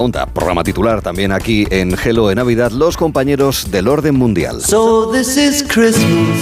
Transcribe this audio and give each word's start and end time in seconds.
Onda, 0.00 0.24
programa 0.24 0.64
titular 0.64 1.02
también 1.02 1.30
aquí 1.30 1.66
en 1.68 1.94
Gelo 1.94 2.30
en 2.30 2.36
Navidad, 2.36 2.70
los 2.70 2.96
compañeros 2.96 3.70
del 3.70 3.86
orden 3.86 4.14
mundial. 4.14 4.62
So 4.62 5.10
this 5.12 5.36
is 5.36 5.62
Christmas. 5.62 6.38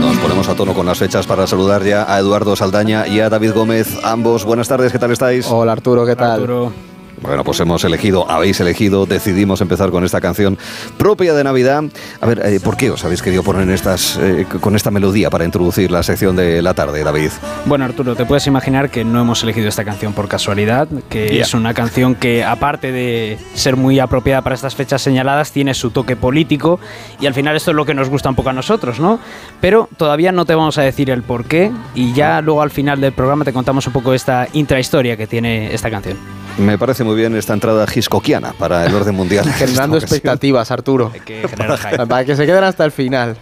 Nos 0.00 0.16
ponemos 0.18 0.48
a 0.48 0.54
tono 0.54 0.72
con 0.72 0.86
las 0.86 0.98
fechas 0.98 1.26
para 1.26 1.48
saludar 1.48 1.82
ya 1.82 2.14
a 2.14 2.20
Eduardo 2.20 2.54
Saldaña 2.54 3.08
y 3.08 3.18
a 3.18 3.28
David 3.28 3.54
Gómez. 3.54 3.98
Ambos, 4.04 4.44
buenas 4.44 4.68
tardes, 4.68 4.92
¿qué 4.92 5.00
tal 5.00 5.10
estáis? 5.10 5.48
Hola 5.50 5.72
Arturo, 5.72 6.06
¿qué 6.06 6.14
tal? 6.14 6.30
Arturo. 6.30 6.89
Bueno, 7.20 7.44
pues 7.44 7.60
hemos 7.60 7.84
elegido, 7.84 8.30
habéis 8.30 8.60
elegido, 8.60 9.04
decidimos 9.04 9.60
empezar 9.60 9.90
con 9.90 10.04
esta 10.04 10.20
canción 10.20 10.56
propia 10.96 11.34
de 11.34 11.44
Navidad. 11.44 11.84
A 12.20 12.26
ver, 12.26 12.40
eh, 12.44 12.60
¿por 12.60 12.76
qué 12.76 12.90
os 12.90 13.04
habéis 13.04 13.20
querido 13.20 13.42
poner 13.42 13.68
estas, 13.70 14.16
eh, 14.16 14.46
con 14.60 14.74
esta 14.74 14.90
melodía 14.90 15.28
para 15.28 15.44
introducir 15.44 15.90
la 15.90 16.02
sección 16.02 16.34
de 16.34 16.62
la 16.62 16.72
tarde, 16.72 17.04
David? 17.04 17.30
Bueno, 17.66 17.84
Arturo, 17.84 18.16
te 18.16 18.24
puedes 18.24 18.46
imaginar 18.46 18.90
que 18.90 19.04
no 19.04 19.20
hemos 19.20 19.42
elegido 19.42 19.68
esta 19.68 19.84
canción 19.84 20.14
por 20.14 20.28
casualidad, 20.28 20.88
que 21.10 21.40
es 21.40 21.52
una 21.52 21.74
canción 21.74 22.14
que, 22.14 22.42
aparte 22.42 22.90
de 22.90 23.38
ser 23.54 23.76
muy 23.76 23.98
apropiada 23.98 24.40
para 24.40 24.54
estas 24.54 24.74
fechas 24.74 25.02
señaladas, 25.02 25.52
tiene 25.52 25.74
su 25.74 25.90
toque 25.90 26.16
político 26.16 26.80
y 27.20 27.26
al 27.26 27.34
final 27.34 27.54
esto 27.54 27.70
es 27.72 27.76
lo 27.76 27.84
que 27.84 27.94
nos 27.94 28.08
gusta 28.08 28.30
un 28.30 28.34
poco 28.34 28.48
a 28.48 28.54
nosotros, 28.54 28.98
¿no? 28.98 29.18
Pero 29.60 29.88
todavía 29.98 30.32
no 30.32 30.46
te 30.46 30.54
vamos 30.54 30.78
a 30.78 30.82
decir 30.82 31.10
el 31.10 31.22
por 31.22 31.44
qué 31.44 31.70
y 31.94 32.14
ya 32.14 32.40
luego 32.40 32.62
al 32.62 32.70
final 32.70 33.00
del 33.00 33.12
programa 33.12 33.44
te 33.44 33.52
contamos 33.52 33.86
un 33.86 33.92
poco 33.92 34.14
esta 34.14 34.48
intrahistoria 34.54 35.18
que 35.18 35.26
tiene 35.26 35.74
esta 35.74 35.90
canción. 35.90 36.16
Me 36.58 36.78
parece 36.78 37.04
muy 37.04 37.16
bien 37.16 37.34
esta 37.36 37.54
entrada 37.54 37.86
hitchcockiana 37.92 38.52
para 38.52 38.84
el 38.86 38.94
orden 38.94 39.14
mundial. 39.14 39.46
en 39.46 39.52
Generando 39.54 39.96
expectativas, 39.96 40.70
Arturo. 40.70 41.10
Hay 41.12 41.20
que 41.20 41.46
generar 41.48 41.78
hype. 41.78 42.06
Para 42.06 42.24
que 42.24 42.36
se 42.36 42.46
queden 42.46 42.64
hasta 42.64 42.84
el 42.84 42.92
final. 42.92 43.36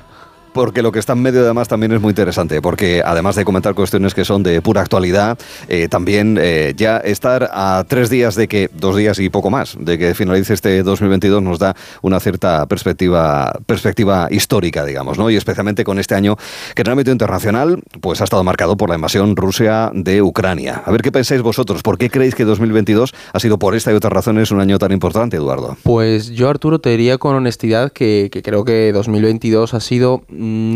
Porque 0.58 0.82
lo 0.82 0.90
que 0.90 0.98
está 0.98 1.12
en 1.12 1.22
medio 1.22 1.42
además 1.42 1.68
también 1.68 1.92
es 1.92 2.00
muy 2.00 2.10
interesante, 2.10 2.60
porque 2.60 3.00
además 3.04 3.36
de 3.36 3.44
comentar 3.44 3.76
cuestiones 3.76 4.12
que 4.12 4.24
son 4.24 4.42
de 4.42 4.60
pura 4.60 4.80
actualidad, 4.80 5.38
eh, 5.68 5.86
también 5.86 6.36
eh, 6.36 6.74
ya 6.76 6.96
estar 6.96 7.48
a 7.52 7.84
tres 7.86 8.10
días 8.10 8.34
de 8.34 8.48
que, 8.48 8.68
dos 8.74 8.96
días 8.96 9.20
y 9.20 9.28
poco 9.30 9.50
más, 9.50 9.76
de 9.78 9.96
que 9.98 10.16
finalice 10.16 10.54
este 10.54 10.82
2022 10.82 11.45
nos 11.45 11.60
da 11.60 11.76
una 12.02 12.18
cierta 12.18 12.66
perspectiva, 12.66 13.52
perspectiva 13.66 14.26
histórica, 14.32 14.84
digamos, 14.84 15.16
¿no? 15.16 15.30
Y 15.30 15.37
especialmente 15.37 15.84
con 15.84 16.00
este 16.00 16.16
año 16.16 16.37
que 16.74 16.82
en 16.82 16.88
el 16.88 16.93
ámbito 16.95 17.12
internacional 17.12 17.80
pues 18.00 18.20
ha 18.20 18.24
estado 18.24 18.43
marcado 18.43 18.76
por 18.76 18.88
la 18.88 18.96
invasión 18.96 19.37
Rusia 19.37 19.93
de 19.95 20.22
Ucrania. 20.22 20.82
A 20.84 20.90
ver 20.90 21.02
qué 21.02 21.12
pensáis 21.12 21.40
vosotros, 21.40 21.84
¿por 21.84 21.98
qué 21.98 22.10
creéis 22.10 22.34
que 22.34 22.45
2022 22.45 23.15
ha 23.32 23.38
sido 23.38 23.60
por 23.60 23.76
esta 23.76 23.93
y 23.93 23.95
otras 23.95 24.12
razones 24.12 24.50
un 24.50 24.60
año 24.60 24.80
tan 24.80 24.90
importante, 24.90 25.37
Eduardo? 25.37 25.76
Pues 25.84 26.30
yo, 26.30 26.48
Arturo, 26.48 26.80
te 26.80 26.90
diría 26.90 27.16
con 27.18 27.37
honestidad 27.37 27.93
que, 27.93 28.28
que 28.32 28.43
creo 28.43 28.65
que 28.65 28.90
2022 28.90 29.74
ha 29.74 29.80
sido, 29.80 30.24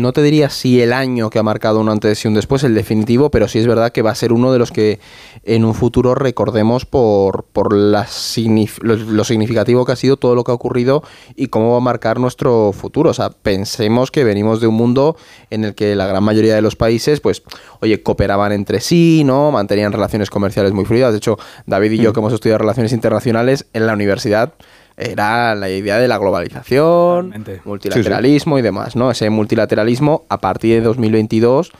no 0.01 0.13
te 0.13 0.21
diría 0.21 0.49
si 0.49 0.81
el 0.81 0.93
año 0.93 1.29
que 1.29 1.39
ha 1.39 1.43
marcado 1.43 1.79
un 1.79 1.89
antes 1.89 2.23
y 2.23 2.27
un 2.27 2.33
después, 2.33 2.63
el 2.63 2.75
definitivo, 2.75 3.31
pero 3.31 3.47
sí 3.47 3.59
es 3.59 3.67
verdad 3.67 3.91
que 3.91 4.01
va 4.01 4.11
a 4.11 4.15
ser 4.15 4.33
uno 4.33 4.51
de 4.53 4.59
los 4.59 4.71
que 4.71 4.99
en 5.43 5.65
un 5.65 5.73
futuro 5.73 6.15
recordemos 6.15 6.85
por, 6.85 7.43
por 7.45 7.73
la 7.73 8.05
signif- 8.05 8.81
lo, 8.81 8.95
lo 8.95 9.23
significativo 9.23 9.85
que 9.85 9.91
ha 9.91 9.95
sido 9.95 10.17
todo 10.17 10.35
lo 10.35 10.43
que 10.43 10.51
ha 10.51 10.55
ocurrido 10.55 11.03
y 11.35 11.47
cómo 11.47 11.71
va 11.71 11.77
a 11.77 11.81
marcar 11.81 12.19
nuestro 12.19 12.71
futuro. 12.73 13.09
O 13.09 13.13
sea, 13.13 13.29
pensemos 13.29 14.11
que 14.11 14.23
venimos 14.23 14.61
de 14.61 14.67
un 14.67 14.75
mundo 14.75 15.17
en 15.49 15.63
el 15.63 15.75
que 15.75 15.95
la 15.95 16.07
gran 16.07 16.23
mayoría 16.23 16.55
de 16.55 16.61
los 16.61 16.75
países, 16.75 17.19
pues, 17.19 17.43
oye, 17.81 18.03
cooperaban 18.03 18.51
entre 18.51 18.81
sí, 18.81 19.23
¿no? 19.25 19.51
Mantenían 19.51 19.91
relaciones 19.91 20.29
comerciales 20.29 20.73
muy 20.73 20.85
fluidas. 20.85 21.11
De 21.11 21.17
hecho, 21.17 21.37
David 21.65 21.91
y 21.91 21.97
yo, 21.97 22.13
que 22.13 22.19
hemos 22.19 22.33
estudiado 22.33 22.59
relaciones 22.59 22.93
internacionales 22.93 23.65
en 23.73 23.87
la 23.87 23.93
universidad, 23.93 24.53
era 24.97 25.55
la 25.55 25.69
idea 25.69 25.97
de 25.97 26.07
la 26.07 26.17
globalización, 26.17 27.31
Totalmente. 27.31 27.61
multilateralismo 27.65 28.59
y 28.59 28.61
demás, 28.61 28.95
¿no? 28.95 29.11
Ese 29.11 29.29
multilateralismo 29.29 30.25
a 30.29 30.39
partir 30.39 30.75
de 30.75 30.81
2022 30.81 31.71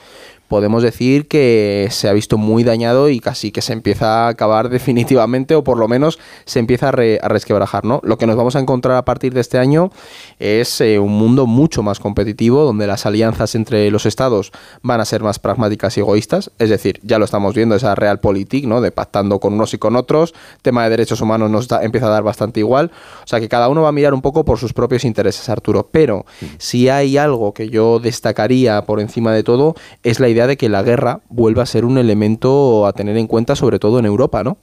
podemos 0.53 0.83
decir 0.83 1.27
que 1.27 1.87
se 1.89 2.07
ha 2.07 2.13
visto 2.13 2.37
muy 2.37 2.63
dañado 2.63 3.09
y 3.09 3.19
casi 3.19 3.51
que 3.51 3.63
se 3.63 3.73
empieza 3.73 4.25
a 4.25 4.27
acabar 4.27 4.69
definitivamente 4.77 5.55
o 5.55 5.63
por 5.63 5.79
lo 5.79 5.87
menos 5.87 6.19
se 6.45 6.59
empieza 6.59 6.89
a, 6.89 6.91
re- 6.91 7.19
a 7.23 7.27
resquebrajar, 7.27 7.85
¿no? 7.85 8.01
Lo 8.03 8.19
que 8.19 8.27
nos 8.27 8.35
vamos 8.35 8.55
a 8.55 8.59
encontrar 8.59 8.95
a 8.95 9.03
partir 9.03 9.33
de 9.33 9.41
este 9.41 9.57
año 9.57 9.89
es 10.37 10.79
eh, 10.79 10.99
un 10.99 11.11
mundo 11.17 11.47
mucho 11.47 11.81
más 11.81 11.99
competitivo 11.99 12.65
donde 12.65 12.85
las 12.85 13.07
alianzas 13.07 13.55
entre 13.55 13.89
los 13.89 14.05
estados 14.05 14.51
van 14.83 15.01
a 15.01 15.05
ser 15.05 15.23
más 15.23 15.39
pragmáticas 15.39 15.97
y 15.97 16.01
egoístas, 16.01 16.51
es 16.59 16.69
decir, 16.69 16.99
ya 17.01 17.17
lo 17.17 17.25
estamos 17.25 17.55
viendo 17.55 17.73
esa 17.75 17.95
realpolitik, 17.95 18.65
¿no? 18.67 18.79
De 18.79 18.91
pactando 18.91 19.39
con 19.39 19.53
unos 19.55 19.73
y 19.73 19.79
con 19.79 19.95
otros, 19.95 20.35
tema 20.61 20.83
de 20.83 20.91
derechos 20.91 21.19
humanos 21.19 21.49
nos 21.49 21.67
da- 21.67 21.83
empieza 21.83 22.05
a 22.05 22.11
dar 22.11 22.21
bastante 22.21 22.59
igual, 22.59 22.91
o 23.23 23.27
sea 23.27 23.39
que 23.39 23.49
cada 23.49 23.69
uno 23.69 23.81
va 23.81 23.89
a 23.89 23.91
mirar 23.91 24.13
un 24.13 24.21
poco 24.21 24.45
por 24.45 24.59
sus 24.59 24.71
propios 24.71 25.03
intereses, 25.03 25.49
Arturo, 25.49 25.89
pero 25.91 26.27
si 26.59 26.89
hay 26.89 27.17
algo 27.17 27.55
que 27.55 27.69
yo 27.69 27.97
destacaría 27.97 28.83
por 28.85 28.99
encima 28.99 29.33
de 29.33 29.41
todo 29.41 29.73
es 30.03 30.19
la 30.19 30.29
idea 30.29 30.42
de 30.47 30.57
que 30.57 30.69
la 30.69 30.83
guerra 30.83 31.21
vuelva 31.29 31.63
a 31.63 31.65
ser 31.65 31.85
un 31.85 31.97
elemento 31.97 32.85
a 32.85 32.93
tener 32.93 33.17
en 33.17 33.27
cuenta, 33.27 33.55
sobre 33.55 33.79
todo 33.79 33.99
en 33.99 34.05
Europa, 34.05 34.43
¿no? 34.43 34.57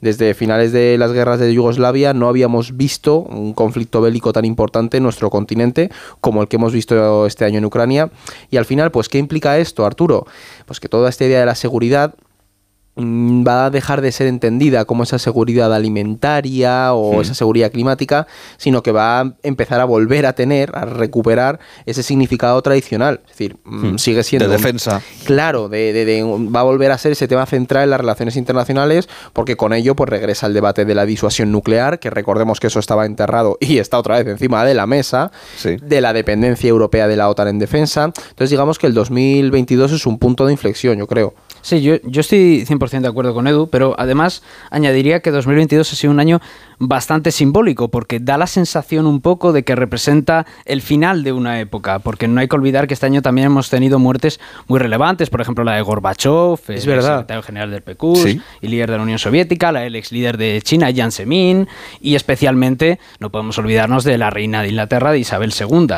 Desde 0.00 0.34
finales 0.34 0.72
de 0.72 0.96
las 0.98 1.12
guerras 1.12 1.40
de 1.40 1.52
Yugoslavia 1.52 2.14
no 2.14 2.28
habíamos 2.28 2.76
visto 2.76 3.20
un 3.20 3.52
conflicto 3.52 4.00
bélico 4.00 4.32
tan 4.32 4.44
importante 4.44 4.96
en 4.96 5.02
nuestro 5.02 5.30
continente 5.30 5.90
como 6.20 6.42
el 6.42 6.48
que 6.48 6.56
hemos 6.56 6.72
visto 6.72 7.26
este 7.26 7.44
año 7.44 7.58
en 7.58 7.64
Ucrania. 7.64 8.10
Y 8.50 8.56
al 8.56 8.64
final, 8.64 8.90
pues, 8.90 9.08
¿qué 9.08 9.18
implica 9.18 9.58
esto, 9.58 9.86
Arturo? 9.86 10.26
Pues 10.66 10.80
que 10.80 10.88
toda 10.88 11.08
esta 11.08 11.24
idea 11.24 11.40
de 11.40 11.46
la 11.46 11.54
seguridad 11.54 12.14
va 12.98 13.66
a 13.66 13.70
dejar 13.70 14.00
de 14.00 14.10
ser 14.12 14.26
entendida 14.26 14.84
como 14.86 15.02
esa 15.02 15.18
seguridad 15.18 15.72
alimentaria 15.74 16.94
o 16.94 17.20
esa 17.20 17.34
seguridad 17.34 17.70
climática, 17.70 18.26
sino 18.56 18.82
que 18.82 18.92
va 18.92 19.20
a 19.20 19.34
empezar 19.42 19.80
a 19.80 19.84
volver 19.84 20.24
a 20.26 20.32
tener, 20.34 20.70
a 20.74 20.84
recuperar 20.86 21.60
ese 21.84 22.02
significado 22.02 22.60
tradicional. 22.62 23.20
Es 23.24 23.30
decir, 23.32 23.56
mm, 23.64 23.96
sigue 23.98 24.22
siendo... 24.22 24.48
De 24.48 24.56
defensa. 24.56 25.02
Claro, 25.24 25.68
de, 25.68 25.92
de- 25.92 26.04
de- 26.04 26.22
va 26.22 26.60
a 26.60 26.64
volver 26.64 26.90
a 26.90 26.98
ser 26.98 27.12
ese 27.12 27.28
tema 27.28 27.44
central 27.46 27.84
en 27.84 27.90
las 27.90 28.00
relaciones 28.00 28.36
internacionales, 28.36 29.08
porque 29.32 29.56
con 29.56 29.72
ello 29.72 29.94
pues 29.94 30.08
regresa 30.08 30.46
el 30.46 30.54
debate 30.54 30.84
de 30.84 30.94
la 30.94 31.04
disuasión 31.06 31.52
nuclear, 31.52 31.98
que 31.98 32.10
recordemos 32.10 32.60
que 32.60 32.68
eso 32.68 32.78
estaba 32.78 33.04
enterrado 33.06 33.58
y 33.60 33.78
está 33.78 33.98
otra 33.98 34.16
vez 34.18 34.26
encima 34.26 34.64
de 34.64 34.74
la 34.74 34.86
mesa, 34.86 35.30
Sí. 35.56 35.76
de 35.82 36.00
la 36.00 36.12
dependencia 36.12 36.68
europea 36.68 37.08
de 37.08 37.16
la 37.16 37.28
OTAN 37.28 37.48
en 37.48 37.58
defensa. 37.58 38.04
Entonces 38.04 38.50
digamos 38.50 38.78
que 38.78 38.86
el 38.86 38.94
2022 38.94 39.92
es 39.92 40.06
un 40.06 40.18
punto 40.18 40.46
de 40.46 40.52
inflexión, 40.52 40.96
yo 40.98 41.06
creo. 41.06 41.34
Sí, 41.66 41.82
yo, 41.82 41.96
yo 42.04 42.20
estoy 42.20 42.64
100% 42.64 43.00
de 43.00 43.08
acuerdo 43.08 43.34
con 43.34 43.48
Edu, 43.48 43.66
pero 43.68 43.96
además 43.98 44.44
añadiría 44.70 45.18
que 45.18 45.32
2022 45.32 45.92
ha 45.92 45.96
sido 45.96 46.12
un 46.12 46.20
año 46.20 46.40
bastante 46.78 47.32
simbólico, 47.32 47.88
porque 47.88 48.20
da 48.20 48.38
la 48.38 48.46
sensación 48.46 49.04
un 49.04 49.20
poco 49.20 49.52
de 49.52 49.64
que 49.64 49.74
representa 49.74 50.46
el 50.64 50.80
final 50.80 51.24
de 51.24 51.32
una 51.32 51.58
época, 51.58 51.98
porque 51.98 52.28
no 52.28 52.40
hay 52.40 52.46
que 52.46 52.54
olvidar 52.54 52.86
que 52.86 52.94
este 52.94 53.06
año 53.06 53.20
también 53.20 53.46
hemos 53.48 53.68
tenido 53.68 53.98
muertes 53.98 54.38
muy 54.68 54.78
relevantes, 54.78 55.28
por 55.28 55.40
ejemplo 55.40 55.64
la 55.64 55.74
de 55.74 55.82
Gorbachev, 55.82 56.60
Es 56.68 56.84
el 56.84 56.90
verdad. 56.90 57.16
secretario 57.16 57.42
general 57.42 57.70
del 57.72 57.82
PQ 57.82 58.14
Sí. 58.14 58.40
y 58.60 58.68
líder 58.68 58.88
de 58.92 58.96
la 58.98 59.02
Unión 59.02 59.18
Soviética, 59.18 59.72
la 59.72 59.84
el 59.86 59.96
ex 59.96 60.12
líder 60.12 60.36
de 60.36 60.60
China, 60.62 60.92
Jiang 60.92 61.10
Zemin, 61.10 61.66
y 62.00 62.14
especialmente 62.14 63.00
no 63.18 63.30
podemos 63.30 63.58
olvidarnos 63.58 64.04
de 64.04 64.18
la 64.18 64.30
reina 64.30 64.62
de 64.62 64.68
Inglaterra, 64.68 65.10
de 65.10 65.18
Isabel 65.18 65.52
II. 65.58 65.88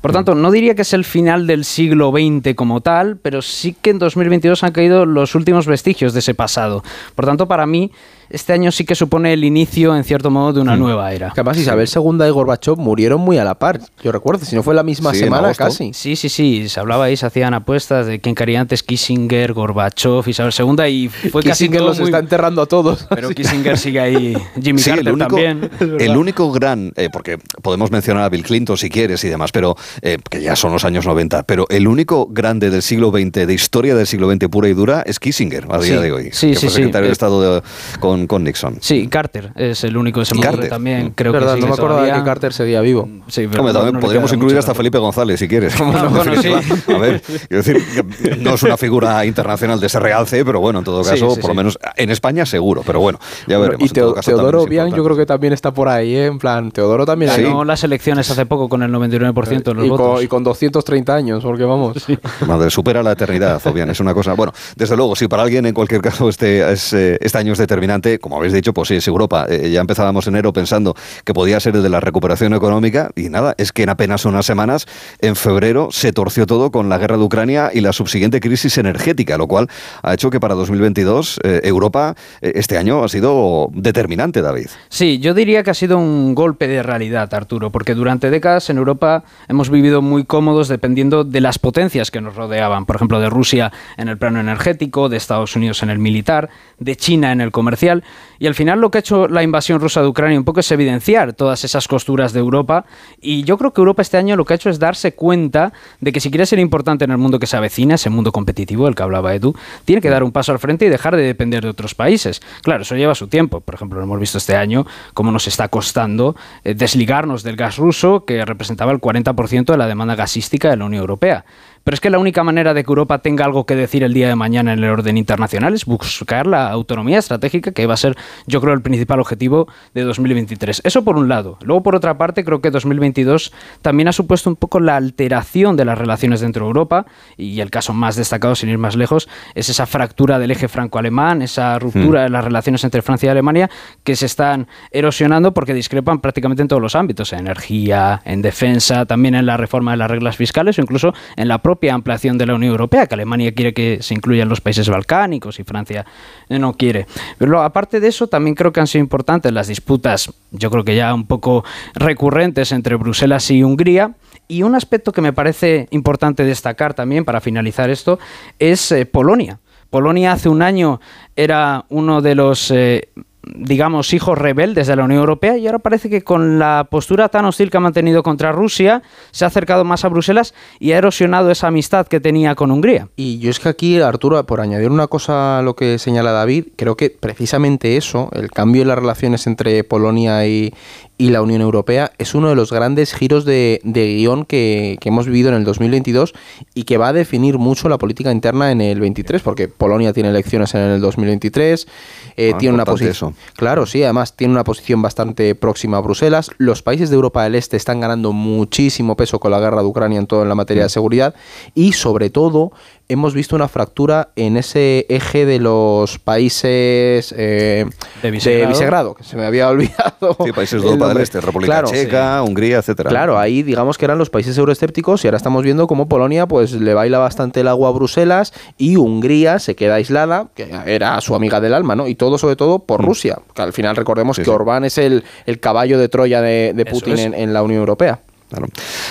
Por 0.00 0.12
tanto, 0.12 0.34
no 0.34 0.50
diría 0.50 0.74
que 0.74 0.82
es 0.82 0.94
el 0.94 1.04
final 1.04 1.46
del 1.46 1.66
siglo 1.66 2.12
XX 2.12 2.54
como 2.54 2.80
tal, 2.80 3.18
pero 3.18 3.42
sí 3.42 3.76
que 3.82 3.90
en 3.90 3.98
2022 3.98 4.64
han 4.64 4.72
caído 4.72 5.04
los 5.04 5.17
últimos 5.34 5.66
vestigios 5.66 6.12
de 6.12 6.20
ese 6.20 6.34
pasado. 6.34 6.82
Por 7.14 7.26
tanto, 7.26 7.46
para 7.48 7.66
mí, 7.66 7.90
este 8.30 8.52
año 8.52 8.70
sí 8.72 8.84
que 8.84 8.94
supone 8.94 9.32
el 9.32 9.44
inicio, 9.44 9.96
en 9.96 10.04
cierto 10.04 10.30
modo, 10.30 10.52
de 10.52 10.60
una 10.60 10.76
nueva 10.76 11.12
era. 11.12 11.28
Que 11.30 11.40
además 11.40 11.58
Isabel 11.58 11.88
II 11.94 12.26
y 12.26 12.30
Gorbachev 12.30 12.76
murieron 12.76 13.20
muy 13.20 13.38
a 13.38 13.44
la 13.44 13.54
par, 13.58 13.80
yo 14.02 14.12
recuerdo, 14.12 14.44
si 14.44 14.54
no 14.56 14.62
fue 14.62 14.74
la 14.74 14.82
misma 14.82 15.12
Sí, 15.12 15.20
semana 15.20 15.54
casi. 15.54 15.92
Sí, 15.94 16.16
sí, 16.16 16.28
sí, 16.28 16.68
se 16.68 16.80
hablaba 16.80 17.04
ahí, 17.04 17.16
se 17.16 17.26
hacían 17.26 17.54
apuestas 17.54 18.06
de 18.06 18.20
quién 18.20 18.34
caería 18.34 18.60
antes, 18.60 18.82
Kissinger, 18.82 19.52
Gorbachev, 19.52 20.28
Isabel 20.28 20.52
II, 20.58 20.84
y 20.90 21.08
fue 21.08 21.42
casi 21.42 21.64
Kissinger 21.64 21.78
todo 21.80 21.88
los 21.88 21.98
muy- 22.00 22.08
está 22.08 22.18
enterrando 22.18 22.62
a 22.62 22.66
todos. 22.66 23.06
Pero 23.10 23.28
Kissinger 23.34 23.78
sigue 23.78 24.00
ahí, 24.00 24.36
Jimmy 24.62 24.80
Sí, 24.80 24.90
Carter 24.90 25.06
el 25.08 25.12
único, 25.14 25.28
también. 25.36 25.70
el 26.00 26.16
único 26.16 26.50
gran, 26.52 26.92
eh, 26.96 27.08
porque 27.12 27.38
podemos 27.62 27.90
mencionar 27.90 28.24
a 28.24 28.28
Bill 28.28 28.42
Clinton 28.42 28.76
si 28.76 28.90
quieres 28.90 29.22
y 29.24 29.28
demás, 29.28 29.52
pero 29.52 29.76
eh, 30.02 30.18
que 30.30 30.40
ya 30.42 30.56
son 30.56 30.72
los 30.72 30.84
años 30.84 31.06
90, 31.06 31.44
pero 31.44 31.66
el 31.70 31.86
único 31.88 32.26
grande 32.26 32.70
del 32.70 32.82
siglo 32.82 33.10
XX, 33.10 33.46
de 33.46 33.54
historia 33.54 33.94
del 33.94 34.06
siglo 34.06 34.30
XX 34.30 34.48
pura 34.48 34.68
y 34.68 34.74
dura, 34.74 35.02
es 35.06 35.18
Kissinger 35.20 35.66
a 35.70 35.78
día 35.78 35.96
Sí, 35.96 36.02
de 36.02 36.12
hoy. 36.12 36.28
sí, 36.32 36.48
que 36.50 36.54
sí, 36.56 36.60
fue 36.60 36.68
sí. 36.70 36.74
secretario 36.76 37.06
de 37.06 37.10
Eh, 37.10 37.12
Estado 37.12 37.54
de- 37.54 37.62
con, 38.00 38.17
con 38.26 38.44
Nixon. 38.44 38.78
Sí, 38.80 39.06
Carter 39.08 39.52
es 39.56 39.84
el 39.84 39.96
único 39.96 40.20
de 40.20 40.24
ese 40.24 40.34
Y 40.34 40.38
mundo 40.38 40.50
Carter. 40.52 40.70
también. 40.70 41.06
Mm. 41.06 41.10
Creo 41.14 41.32
verdad, 41.32 41.54
que 41.54 41.60
no 41.60 41.66
me 41.68 41.72
acordaba 41.74 42.02
de 42.06 42.12
que 42.12 42.22
Carter 42.24 42.52
seguía 42.52 42.80
vivo. 42.80 43.08
Sí, 43.28 43.46
pero 43.48 43.60
Hombre, 43.62 43.72
no- 43.72 43.78
también 43.80 43.94
no 43.94 44.00
le 44.00 44.04
podríamos 44.06 44.32
incluir 44.32 44.58
hasta. 44.58 44.74
Felipe 44.74 44.98
González, 44.98 45.38
si 45.40 45.48
quieres. 45.48 45.78
no? 45.80 46.10
Bueno, 46.10 46.40
sí. 46.40 46.52
A 46.92 46.98
ver, 46.98 47.20
quiero 47.22 47.62
decir, 47.62 47.84
que 48.22 48.36
no 48.36 48.54
es 48.54 48.62
una 48.62 48.76
figura 48.76 49.24
internacional 49.24 49.80
de 49.80 49.86
ese 49.86 49.98
realce, 50.00 50.44
pero 50.44 50.60
bueno, 50.60 50.78
en 50.80 50.84
todo 50.84 51.02
caso, 51.02 51.30
sí, 51.34 51.40
por 51.40 51.50
lo 51.50 51.54
menos 51.54 51.78
en 51.96 52.10
España 52.10 52.46
seguro, 52.46 52.82
pero 52.86 53.00
bueno, 53.00 53.18
ya 53.46 53.58
veremos. 53.58 53.80
y 53.82 53.84
en 53.88 53.92
todo 53.92 54.10
Teo- 54.10 54.14
caso, 54.14 54.30
Teodoro 54.30 54.66
Bian 54.66 54.92
yo 54.94 55.02
creo 55.04 55.16
que 55.16 55.26
también 55.26 55.52
está 55.52 55.72
por 55.72 55.88
ahí, 55.88 56.14
¿eh? 56.14 56.26
en 56.26 56.38
plan, 56.38 56.70
Teodoro 56.70 57.04
también 57.06 57.32
Sí. 57.32 57.42
ganó. 57.42 57.64
Las 57.64 57.82
elecciones 57.84 58.30
hace 58.30 58.46
poco 58.46 58.68
con 58.68 58.82
el 58.82 58.90
99% 58.92 59.62
de 59.72 59.74
los 59.74 59.84
y, 59.86 59.88
votos. 59.88 60.14
con, 60.14 60.22
y 60.24 60.28
con 60.28 60.44
230 60.44 61.14
años, 61.14 61.42
porque 61.42 61.64
vamos. 61.64 62.06
Madre, 62.46 62.70
supera 62.70 63.02
la 63.02 63.12
eternidad, 63.12 63.58
Fabián, 63.60 63.90
es 63.90 64.00
una 64.00 64.14
cosa. 64.14 64.34
Bueno, 64.34 64.52
desde 64.76 64.96
luego, 64.96 65.16
si 65.16 65.26
para 65.28 65.42
alguien 65.42 65.66
en 65.66 65.74
cualquier 65.74 66.00
caso 66.00 66.28
este, 66.28 66.72
es, 66.72 66.92
eh, 66.92 67.18
este 67.20 67.38
año 67.38 67.52
es 67.52 67.58
determinante, 67.58 68.07
como 68.16 68.38
habéis 68.38 68.54
dicho, 68.54 68.72
pues 68.72 68.88
sí, 68.88 68.96
es 68.96 69.06
Europa. 69.06 69.46
Eh, 69.48 69.70
ya 69.70 69.80
empezábamos 69.80 70.26
enero 70.26 70.52
pensando 70.52 70.94
que 71.24 71.34
podía 71.34 71.60
ser 71.60 71.76
el 71.76 71.82
de 71.82 71.90
la 71.90 72.00
recuperación 72.00 72.54
económica 72.54 73.10
y 73.14 73.28
nada, 73.28 73.54
es 73.58 73.72
que 73.72 73.82
en 73.82 73.90
apenas 73.90 74.24
unas 74.24 74.46
semanas, 74.46 74.86
en 75.20 75.36
febrero, 75.36 75.88
se 75.90 76.12
torció 76.12 76.46
todo 76.46 76.70
con 76.70 76.88
la 76.88 76.96
guerra 76.98 77.18
de 77.18 77.24
Ucrania 77.24 77.70
y 77.74 77.80
la 77.82 77.92
subsiguiente 77.92 78.40
crisis 78.40 78.78
energética, 78.78 79.36
lo 79.36 79.46
cual 79.46 79.68
ha 80.02 80.14
hecho 80.14 80.30
que 80.30 80.40
para 80.40 80.54
2022 80.54 81.40
eh, 81.42 81.60
Europa 81.64 82.14
eh, 82.40 82.52
este 82.54 82.78
año 82.78 83.04
ha 83.04 83.08
sido 83.08 83.68
determinante, 83.72 84.40
David. 84.40 84.68
Sí, 84.88 85.18
yo 85.18 85.34
diría 85.34 85.62
que 85.62 85.70
ha 85.70 85.74
sido 85.74 85.98
un 85.98 86.34
golpe 86.34 86.68
de 86.68 86.82
realidad, 86.82 87.32
Arturo, 87.34 87.70
porque 87.70 87.94
durante 87.94 88.30
décadas 88.30 88.70
en 88.70 88.78
Europa 88.78 89.24
hemos 89.48 89.70
vivido 89.70 90.00
muy 90.00 90.24
cómodos 90.24 90.68
dependiendo 90.68 91.24
de 91.24 91.40
las 91.40 91.58
potencias 91.58 92.10
que 92.10 92.20
nos 92.20 92.36
rodeaban, 92.36 92.86
por 92.86 92.96
ejemplo, 92.96 93.20
de 93.20 93.28
Rusia 93.28 93.72
en 93.96 94.08
el 94.08 94.18
plano 94.18 94.40
energético, 94.40 95.08
de 95.08 95.16
Estados 95.16 95.56
Unidos 95.56 95.82
en 95.82 95.90
el 95.90 95.98
militar, 95.98 96.48
de 96.78 96.96
China 96.96 97.32
en 97.32 97.40
el 97.40 97.50
comercial, 97.50 97.97
y 98.38 98.46
al 98.46 98.54
final 98.54 98.80
lo 98.80 98.90
que 98.90 98.98
ha 98.98 99.00
hecho 99.00 99.28
la 99.28 99.42
invasión 99.42 99.80
rusa 99.80 100.00
de 100.02 100.08
Ucrania 100.08 100.38
un 100.38 100.44
poco 100.44 100.60
es 100.60 100.70
evidenciar 100.70 101.32
todas 101.32 101.64
esas 101.64 101.88
costuras 101.88 102.32
de 102.32 102.40
Europa, 102.40 102.84
y 103.20 103.44
yo 103.44 103.58
creo 103.58 103.72
que 103.72 103.80
Europa 103.80 104.02
este 104.02 104.16
año 104.16 104.36
lo 104.36 104.44
que 104.44 104.54
ha 104.54 104.56
hecho 104.56 104.70
es 104.70 104.78
darse 104.78 105.12
cuenta 105.14 105.72
de 106.00 106.12
que 106.12 106.20
si 106.20 106.30
quiere 106.30 106.46
ser 106.46 106.58
importante 106.58 107.04
en 107.04 107.10
el 107.10 107.18
mundo 107.18 107.38
que 107.38 107.46
se 107.46 107.56
avecina, 107.56 107.94
ese 107.94 108.10
mundo 108.10 108.32
competitivo 108.32 108.86
del 108.86 108.94
que 108.94 109.02
hablaba 109.02 109.34
Edu, 109.34 109.54
tiene 109.84 110.00
que 110.00 110.10
dar 110.10 110.22
un 110.22 110.32
paso 110.32 110.52
al 110.52 110.58
frente 110.58 110.86
y 110.86 110.88
dejar 110.88 111.16
de 111.16 111.22
depender 111.22 111.62
de 111.62 111.70
otros 111.70 111.94
países. 111.94 112.40
Claro, 112.62 112.82
eso 112.82 112.96
lleva 112.96 113.14
su 113.14 113.28
tiempo. 113.28 113.60
Por 113.60 113.74
ejemplo, 113.74 113.98
lo 113.98 114.04
hemos 114.04 114.20
visto 114.20 114.38
este 114.38 114.56
año, 114.56 114.86
cómo 115.14 115.30
nos 115.30 115.46
está 115.46 115.68
costando 115.68 116.36
eh, 116.64 116.74
desligarnos 116.74 117.42
del 117.42 117.56
gas 117.56 117.76
ruso, 117.76 118.24
que 118.24 118.44
representaba 118.44 118.92
el 118.92 119.00
40% 119.00 119.64
de 119.64 119.76
la 119.76 119.86
demanda 119.86 120.14
gasística 120.14 120.70
de 120.70 120.76
la 120.76 120.84
Unión 120.84 121.00
Europea. 121.00 121.44
Pero 121.84 121.94
es 121.94 122.00
que 122.00 122.10
la 122.10 122.18
única 122.18 122.44
manera 122.44 122.74
de 122.74 122.84
que 122.84 122.90
Europa 122.90 123.18
tenga 123.18 123.44
algo 123.44 123.66
que 123.66 123.74
decir 123.74 124.02
el 124.04 124.12
día 124.12 124.28
de 124.28 124.34
mañana 124.34 124.72
en 124.72 124.78
el 124.78 124.90
orden 124.90 125.16
internacional 125.16 125.74
es 125.74 125.84
buscar 125.84 126.46
la 126.46 126.68
autonomía 126.70 127.18
estratégica, 127.18 127.72
que 127.72 127.86
va 127.86 127.94
a 127.94 127.96
ser, 127.96 128.16
yo 128.46 128.60
creo, 128.60 128.74
el 128.74 128.82
principal 128.82 129.20
objetivo 129.20 129.68
de 129.94 130.02
2023. 130.02 130.82
Eso 130.84 131.04
por 131.04 131.16
un 131.16 131.28
lado. 131.28 131.58
Luego, 131.62 131.82
por 131.82 131.96
otra 131.96 132.18
parte, 132.18 132.44
creo 132.44 132.60
que 132.60 132.70
2022 132.70 133.52
también 133.82 134.08
ha 134.08 134.12
supuesto 134.12 134.50
un 134.50 134.56
poco 134.56 134.80
la 134.80 134.96
alteración 134.96 135.76
de 135.76 135.84
las 135.84 135.98
relaciones 135.98 136.40
dentro 136.40 136.64
de 136.64 136.68
Europa, 136.68 137.06
y 137.36 137.60
el 137.60 137.70
caso 137.70 137.92
más 137.92 138.16
destacado, 138.16 138.54
sin 138.54 138.68
ir 138.68 138.78
más 138.78 138.96
lejos, 138.96 139.28
es 139.54 139.68
esa 139.68 139.86
fractura 139.86 140.38
del 140.38 140.50
eje 140.50 140.68
franco-alemán, 140.68 141.42
esa 141.42 141.78
ruptura 141.78 142.22
de 142.22 142.28
las 142.28 142.44
relaciones 142.44 142.84
entre 142.84 143.02
Francia 143.02 143.28
y 143.28 143.30
Alemania, 143.30 143.70
que 144.04 144.16
se 144.16 144.26
están 144.26 144.68
erosionando 144.90 145.54
porque 145.54 145.74
discrepan 145.74 146.20
prácticamente 146.20 146.62
en 146.62 146.68
todos 146.68 146.82
los 146.82 146.94
ámbitos, 146.94 147.32
en 147.32 147.40
energía, 147.40 148.20
en 148.24 148.42
defensa, 148.42 149.06
también 149.06 149.34
en 149.34 149.46
la 149.46 149.56
reforma 149.56 149.92
de 149.92 149.96
las 149.98 150.10
reglas 150.10 150.36
fiscales 150.36 150.78
o 150.78 150.82
incluso 150.82 151.12
en 151.36 151.48
la 151.48 151.62
propia 151.68 151.92
ampliación 151.92 152.38
de 152.38 152.46
la 152.46 152.54
Unión 152.54 152.70
Europea, 152.70 153.06
que 153.06 153.14
Alemania 153.14 153.52
quiere 153.52 153.74
que 153.74 153.98
se 154.00 154.14
incluyan 154.14 154.48
los 154.48 154.62
países 154.62 154.88
balcánicos 154.88 155.60
y 155.60 155.64
Francia 155.64 156.06
no 156.48 156.72
quiere. 156.72 157.06
Pero 157.36 157.60
aparte 157.60 158.00
de 158.00 158.08
eso, 158.08 158.26
también 158.26 158.54
creo 158.54 158.72
que 158.72 158.80
han 158.80 158.86
sido 158.86 159.02
importantes 159.02 159.52
las 159.52 159.68
disputas, 159.68 160.32
yo 160.50 160.70
creo 160.70 160.82
que 160.82 160.96
ya 160.96 161.12
un 161.12 161.26
poco 161.26 161.66
recurrentes 161.92 162.72
entre 162.72 162.96
Bruselas 162.96 163.50
y 163.50 163.62
Hungría. 163.62 164.14
Y 164.48 164.62
un 164.62 164.76
aspecto 164.76 165.12
que 165.12 165.20
me 165.20 165.34
parece 165.34 165.88
importante 165.90 166.42
destacar 166.42 166.94
también 166.94 167.26
para 167.26 167.42
finalizar 167.42 167.90
esto 167.90 168.18
es 168.58 168.90
eh, 168.90 169.04
Polonia. 169.04 169.58
Polonia 169.90 170.32
hace 170.32 170.48
un 170.48 170.62
año 170.62 171.02
era 171.36 171.84
uno 171.90 172.22
de 172.22 172.34
los 172.34 172.70
eh, 172.70 173.10
digamos, 173.56 174.12
hijos 174.12 174.36
rebeldes 174.38 174.86
de 174.86 174.96
la 174.96 175.04
Unión 175.04 175.20
Europea 175.20 175.56
y 175.56 175.66
ahora 175.66 175.78
parece 175.78 176.10
que 176.10 176.22
con 176.22 176.58
la 176.58 176.86
postura 176.90 177.28
tan 177.28 177.44
hostil 177.44 177.70
que 177.70 177.76
ha 177.76 177.80
mantenido 177.80 178.22
contra 178.22 178.52
Rusia, 178.52 179.02
se 179.30 179.44
ha 179.44 179.48
acercado 179.48 179.84
más 179.84 180.04
a 180.04 180.08
Bruselas 180.08 180.54
y 180.78 180.92
ha 180.92 180.98
erosionado 180.98 181.50
esa 181.50 181.68
amistad 181.68 182.06
que 182.06 182.20
tenía 182.20 182.54
con 182.54 182.70
Hungría. 182.70 183.08
Y 183.16 183.38
yo 183.38 183.50
es 183.50 183.60
que 183.60 183.68
aquí, 183.68 184.00
Arturo, 184.00 184.44
por 184.46 184.60
añadir 184.60 184.90
una 184.90 185.06
cosa 185.06 185.58
a 185.58 185.62
lo 185.62 185.74
que 185.74 185.98
señala 185.98 186.32
David, 186.32 186.66
creo 186.76 186.96
que 186.96 187.10
precisamente 187.10 187.96
eso, 187.96 188.30
el 188.32 188.50
cambio 188.50 188.82
en 188.82 188.88
las 188.88 188.98
relaciones 188.98 189.46
entre 189.46 189.84
Polonia 189.84 190.46
y, 190.46 190.74
y 191.18 191.30
la 191.30 191.42
Unión 191.42 191.60
Europea 191.60 192.12
es 192.18 192.34
uno 192.34 192.48
de 192.48 192.54
los 192.54 192.72
grandes 192.72 193.12
giros 193.12 193.44
de, 193.44 193.80
guion 193.84 194.44
que, 194.44 194.98
hemos 195.04 195.26
vivido 195.26 195.48
en 195.48 195.56
el 195.56 195.64
2022 195.64 196.34
y 196.74 196.84
que 196.84 196.96
va 196.96 197.08
a 197.08 197.12
definir 197.12 197.58
mucho 197.58 197.88
la 197.88 197.98
política 197.98 198.30
interna 198.30 198.70
en 198.70 198.80
el 198.80 199.00
23, 199.00 199.42
porque 199.42 199.68
Polonia 199.68 200.12
tiene 200.12 200.28
elecciones 200.28 200.74
en 200.74 200.82
el 200.82 201.00
2023, 201.00 201.88
eh, 202.36 202.52
Ah, 202.54 202.58
tiene 202.58 202.74
una 202.74 202.84
posición... 202.84 203.34
Claro, 203.56 203.86
sí, 203.86 204.02
además 204.02 204.36
tiene 204.36 204.52
una 204.52 204.64
posición 204.64 205.02
bastante 205.02 205.54
próxima 205.54 205.98
a 205.98 206.00
Bruselas. 206.00 206.50
Los 206.58 206.82
países 206.82 207.10
de 207.10 207.16
Europa 207.16 207.42
del 207.42 207.54
Este 207.54 207.76
están 207.76 208.00
ganando 208.00 208.32
muchísimo 208.32 209.16
peso 209.16 209.40
con 209.40 209.50
la 209.50 209.60
guerra 209.60 209.80
de 209.80 209.88
Ucrania 209.88 210.18
en 210.18 210.26
todo 210.26 210.42
en 210.42 210.48
la 210.48 210.54
materia 210.54 210.84
de 210.84 210.88
seguridad 210.88 211.34
y 211.74 211.92
sobre 211.92 212.30
todo 212.30 212.72
hemos 213.08 213.34
visto 213.34 213.56
una 213.56 213.68
fractura 213.68 214.30
en 214.36 214.56
ese 214.56 215.06
eje 215.08 215.46
de 215.46 215.58
los 215.58 216.18
países 216.18 217.34
eh, 217.36 217.86
De 218.22 218.30
Visegrado. 218.30 219.14
que 219.14 219.24
se 219.24 219.36
me 219.36 219.46
había 219.46 219.68
olvidado. 219.70 220.36
Sí, 220.44 220.52
países 220.52 220.82
de 220.82 220.88
Europa 221.10 221.14
del 221.14 221.14
nombre. 221.14 221.22
Este, 221.24 221.40
República 221.40 221.72
Claro, 221.72 221.88
Checa, 221.88 222.42
Hungría, 222.42 222.78
etcétera. 222.78 223.10
Claro, 223.10 223.38
ahí 223.38 223.62
digamos 223.62 223.98
que 223.98 224.04
eran 224.04 224.18
los 224.18 224.30
países 224.30 224.56
euroescépticos 224.56 225.24
y 225.24 225.28
ahora 225.28 225.36
estamos 225.36 225.62
viendo 225.62 225.86
cómo 225.86 226.08
Polonia 226.08 226.46
pues 226.46 226.72
le 226.72 226.94
baila 226.94 227.18
bastante 227.18 227.60
el 227.60 227.68
agua 227.68 227.88
a 227.88 227.92
Bruselas 227.92 228.52
y 228.76 228.96
Hungría 228.96 229.58
se 229.58 229.74
queda 229.74 229.96
aislada, 229.96 230.48
que 230.54 230.70
era 230.86 231.20
su 231.20 231.34
amiga 231.34 231.60
del 231.60 231.74
alma, 231.74 231.96
¿no? 231.96 232.06
Y 232.06 232.14
todo 232.14 232.38
sobre 232.38 232.56
todo 232.56 232.78
por 232.80 233.04
Rusia, 233.04 233.38
que 233.54 233.62
al 233.62 233.72
final 233.72 233.96
recordemos 233.96 234.28
Mm. 234.28 234.34
Sí, 234.34 234.42
que 234.42 234.44
sí. 234.46 234.50
Orbán 234.50 234.84
es 234.84 234.98
el, 234.98 235.24
el 235.46 235.58
caballo 235.60 235.98
de 235.98 236.08
Troya 236.08 236.40
de, 236.42 236.72
de 236.74 236.84
Putin 236.84 237.18
en, 237.18 237.34
en 237.34 237.52
la 237.52 237.62
Unión 237.62 237.80
Europea. 237.80 238.20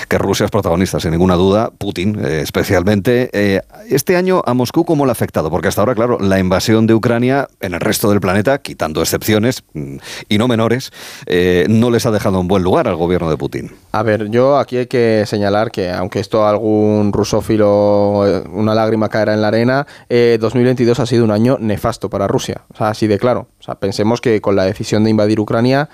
Que 0.07 0.18
Rusia 0.18 0.45
es 0.45 0.51
protagonista, 0.51 1.00
sin 1.00 1.12
ninguna 1.12 1.36
duda, 1.36 1.72
Putin 1.78 2.18
eh, 2.24 2.42
especialmente. 2.42 3.30
Eh, 3.34 3.62
este 3.89 4.16
año 4.16 4.42
a 4.45 4.54
Moscú, 4.54 4.86
¿cómo 4.86 5.06
le 5.06 5.12
ha 5.12 5.13
afectado? 5.13 5.50
Porque 5.50 5.68
hasta 5.68 5.81
ahora, 5.81 5.95
claro, 5.95 6.18
la 6.19 6.39
invasión 6.39 6.88
de 6.88 6.94
Ucrania 6.94 7.48
en 7.62 7.74
el 7.74 7.80
resto 7.80 8.10
del 8.10 8.19
planeta, 8.19 8.57
quitando 8.60 9.01
excepciones 9.01 9.63
mm, 9.74 9.98
y 10.30 10.38
no 10.38 10.48
menores, 10.48 10.92
eh, 11.25 11.66
no 11.69 11.92
les 11.92 12.06
ha 12.06 12.12
dejado 12.12 12.39
en 12.39 12.48
buen 12.48 12.63
lugar 12.63 12.88
al 12.88 12.95
gobierno 12.95 13.30
de 13.30 13.38
Putin. 13.38 13.72
A 13.92 14.04
ver, 14.04 14.30
yo 14.30 14.57
aquí 14.57 14.78
hay 14.78 14.88
que 14.88 15.24
señalar 15.25 15.72
que 15.72 15.92
aunque 15.92 16.19
esto 16.19 16.48
algún 16.48 17.13
rusófilo 17.13 18.44
una 18.51 18.74
lágrima 18.74 19.10
caerá 19.10 19.33
en 19.33 19.42
la 19.42 19.50
arena, 19.50 19.88
eh, 20.10 20.38
2022 20.40 21.00
ha 21.00 21.06
sido 21.06 21.24
un 21.24 21.31
año 21.31 21.57
nefasto 21.60 22.10
para 22.10 22.28
Rusia, 22.28 22.62
o 22.74 22.78
sea, 22.78 22.90
así 22.90 23.07
de 23.07 23.19
claro. 23.19 23.48
O 23.60 23.63
sea, 23.63 23.75
pensemos 23.75 24.22
que 24.22 24.40
con 24.40 24.56
la 24.56 24.63
decisión 24.63 25.04
de 25.04 25.10
invadir 25.10 25.40
Ucrania 25.40 25.90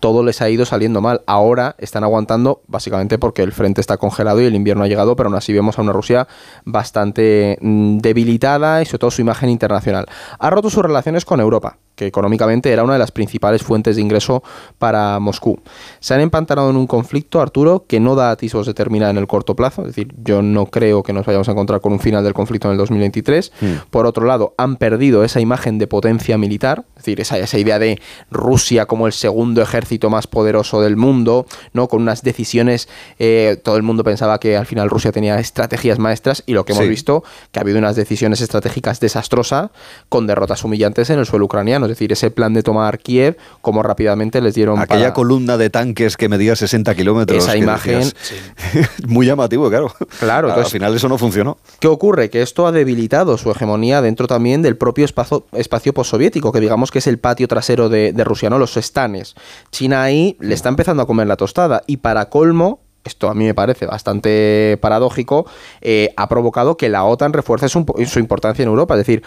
todo 0.00 0.24
les 0.24 0.42
ha 0.42 0.50
ido 0.50 0.64
saliendo 0.64 1.00
mal. 1.00 1.22
Ahora 1.26 1.76
están 1.78 2.02
aguantando 2.02 2.41
básicamente 2.66 3.18
porque 3.18 3.42
el 3.42 3.52
frente 3.52 3.80
está 3.80 3.96
congelado 3.96 4.40
y 4.40 4.44
el 4.44 4.54
invierno 4.54 4.84
ha 4.84 4.88
llegado, 4.88 5.16
pero 5.16 5.28
aún 5.28 5.36
así 5.36 5.52
vemos 5.52 5.78
a 5.78 5.82
una 5.82 5.92
Rusia 5.92 6.26
bastante 6.64 7.58
mm, 7.60 7.98
debilitada 7.98 8.82
y 8.82 8.86
sobre 8.86 8.98
todo 8.98 9.10
su 9.10 9.22
imagen 9.22 9.50
internacional. 9.50 10.06
Ha 10.38 10.50
roto 10.50 10.70
sus 10.70 10.82
relaciones 10.82 11.24
con 11.24 11.40
Europa, 11.40 11.78
que 11.94 12.06
económicamente 12.06 12.72
era 12.72 12.84
una 12.84 12.94
de 12.94 12.98
las 12.98 13.10
principales 13.12 13.62
fuentes 13.62 13.96
de 13.96 14.02
ingreso 14.02 14.42
para 14.78 15.18
Moscú. 15.18 15.60
Se 16.00 16.14
han 16.14 16.20
empantanado 16.20 16.70
en 16.70 16.76
un 16.76 16.86
conflicto, 16.86 17.40
Arturo, 17.40 17.84
que 17.86 18.00
no 18.00 18.14
da 18.14 18.30
atisbos 18.30 18.66
de 18.66 18.74
terminar 18.74 19.10
en 19.10 19.18
el 19.18 19.26
corto 19.26 19.54
plazo. 19.54 19.82
Es 19.82 19.88
decir, 19.88 20.14
yo 20.24 20.42
no 20.42 20.66
creo 20.66 21.02
que 21.02 21.12
nos 21.12 21.26
vayamos 21.26 21.48
a 21.48 21.52
encontrar 21.52 21.80
con 21.80 21.92
un 21.92 22.00
final 22.00 22.24
del 22.24 22.34
conflicto 22.34 22.68
en 22.68 22.72
el 22.72 22.78
2023. 22.78 23.52
Hmm. 23.60 23.72
Por 23.90 24.06
otro 24.06 24.26
lado, 24.26 24.54
han 24.56 24.76
perdido 24.76 25.24
esa 25.24 25.40
imagen 25.40 25.78
de 25.78 25.86
potencia 25.86 26.38
militar, 26.38 26.84
es 26.96 27.04
decir, 27.04 27.20
esa, 27.20 27.38
esa 27.38 27.58
idea 27.58 27.78
de 27.78 28.00
Rusia 28.30 28.86
como 28.86 29.06
el 29.06 29.12
segundo 29.12 29.60
ejército 29.62 30.08
más 30.10 30.26
poderoso 30.26 30.80
del 30.80 30.96
mundo, 30.96 31.46
¿no? 31.72 31.88
Con 31.88 32.02
unas 32.02 32.22
decisiones, 32.22 32.88
eh, 33.18 33.60
todo 33.62 33.76
el 33.76 33.82
mundo 33.82 34.04
pensaba 34.04 34.38
que 34.40 34.56
al 34.56 34.66
final 34.66 34.88
Rusia 34.90 35.12
tenía 35.12 35.38
estrategias 35.38 35.98
maestras 35.98 36.42
y 36.46 36.52
lo 36.54 36.64
que 36.64 36.72
hemos 36.72 36.84
Sí. 36.84 36.90
visto, 36.90 37.22
que 37.50 37.58
ha 37.58 37.62
habido 37.62 37.78
unas 37.78 37.96
decisiones 37.96 38.40
estratégicas 38.40 38.98
desastrosas 39.00 39.70
con 40.08 40.26
derrotas 40.26 40.64
humillantes 40.64 41.10
en 41.10 41.18
el 41.18 41.26
suelo 41.26 41.44
ucraniano. 41.44 41.81
Es 41.86 41.90
decir, 41.90 42.12
ese 42.12 42.30
plan 42.30 42.54
de 42.54 42.62
tomar 42.62 42.98
Kiev, 42.98 43.36
como 43.60 43.82
rápidamente 43.82 44.40
les 44.40 44.54
dieron 44.54 44.78
Aquella 44.78 45.00
para- 45.00 45.12
columna 45.14 45.56
de 45.56 45.70
tanques 45.70 46.16
que 46.16 46.28
medía 46.28 46.56
60 46.56 46.94
kilómetros. 46.94 47.42
Esa 47.44 47.56
imagen- 47.56 48.00
decías, 48.00 48.90
muy 49.06 49.26
llamativo, 49.26 49.68
claro. 49.68 49.92
Claro, 50.20 50.48
Al 50.48 50.52
entonces- 50.54 50.72
final 50.72 50.94
eso 50.94 51.08
no 51.08 51.18
funcionó. 51.18 51.58
¿Qué 51.80 51.88
ocurre? 51.88 52.30
Que 52.30 52.42
esto 52.42 52.66
ha 52.66 52.72
debilitado 52.72 53.36
su 53.38 53.50
hegemonía 53.50 54.02
dentro 54.02 54.26
también 54.26 54.62
del 54.62 54.76
propio 54.76 55.04
espacio, 55.04 55.46
espacio 55.52 55.92
postsoviético, 55.94 56.52
que 56.52 56.60
digamos 56.60 56.90
que 56.90 56.98
es 56.98 57.06
el 57.06 57.18
patio 57.18 57.48
trasero 57.48 57.88
de, 57.88 58.12
de 58.12 58.24
Rusia, 58.24 58.50
¿no? 58.50 58.58
Los 58.58 58.76
estanes. 58.76 59.34
China 59.70 60.02
ahí 60.02 60.36
le 60.40 60.54
está 60.54 60.68
empezando 60.68 61.02
a 61.02 61.06
comer 61.06 61.26
la 61.26 61.36
tostada. 61.36 61.82
Y 61.86 61.98
para 61.98 62.26
colmo, 62.28 62.80
esto 63.04 63.28
a 63.28 63.34
mí 63.34 63.44
me 63.44 63.54
parece 63.54 63.86
bastante 63.86 64.78
paradójico, 64.80 65.44
eh, 65.80 66.12
ha 66.16 66.28
provocado 66.28 66.76
que 66.76 66.88
la 66.88 67.04
OTAN 67.04 67.32
refuerce 67.32 67.68
su, 67.68 67.84
su 68.06 68.18
importancia 68.20 68.62
en 68.62 68.68
Europa. 68.68 68.94
Es 68.94 68.98
decir, 68.98 69.22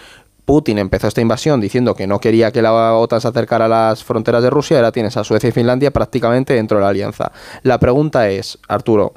Putin 0.45 0.77
empezó 0.77 1.07
esta 1.07 1.21
invasión 1.21 1.59
diciendo 1.59 1.95
que 1.95 2.07
no 2.07 2.19
quería 2.19 2.51
que 2.51 2.61
la 2.61 2.93
OTAN 2.95 3.21
se 3.21 3.27
acercara 3.27 3.65
a 3.65 3.67
las 3.67 4.03
fronteras 4.03 4.43
de 4.43 4.49
Rusia, 4.49 4.77
ahora 4.77 4.91
tienes 4.91 5.17
a 5.17 5.23
Suecia 5.23 5.49
y 5.49 5.51
Finlandia 5.51 5.91
prácticamente 5.91 6.53
dentro 6.53 6.77
de 6.77 6.83
la 6.83 6.89
alianza. 6.89 7.31
La 7.63 7.79
pregunta 7.79 8.29
es, 8.29 8.59
Arturo, 8.67 9.13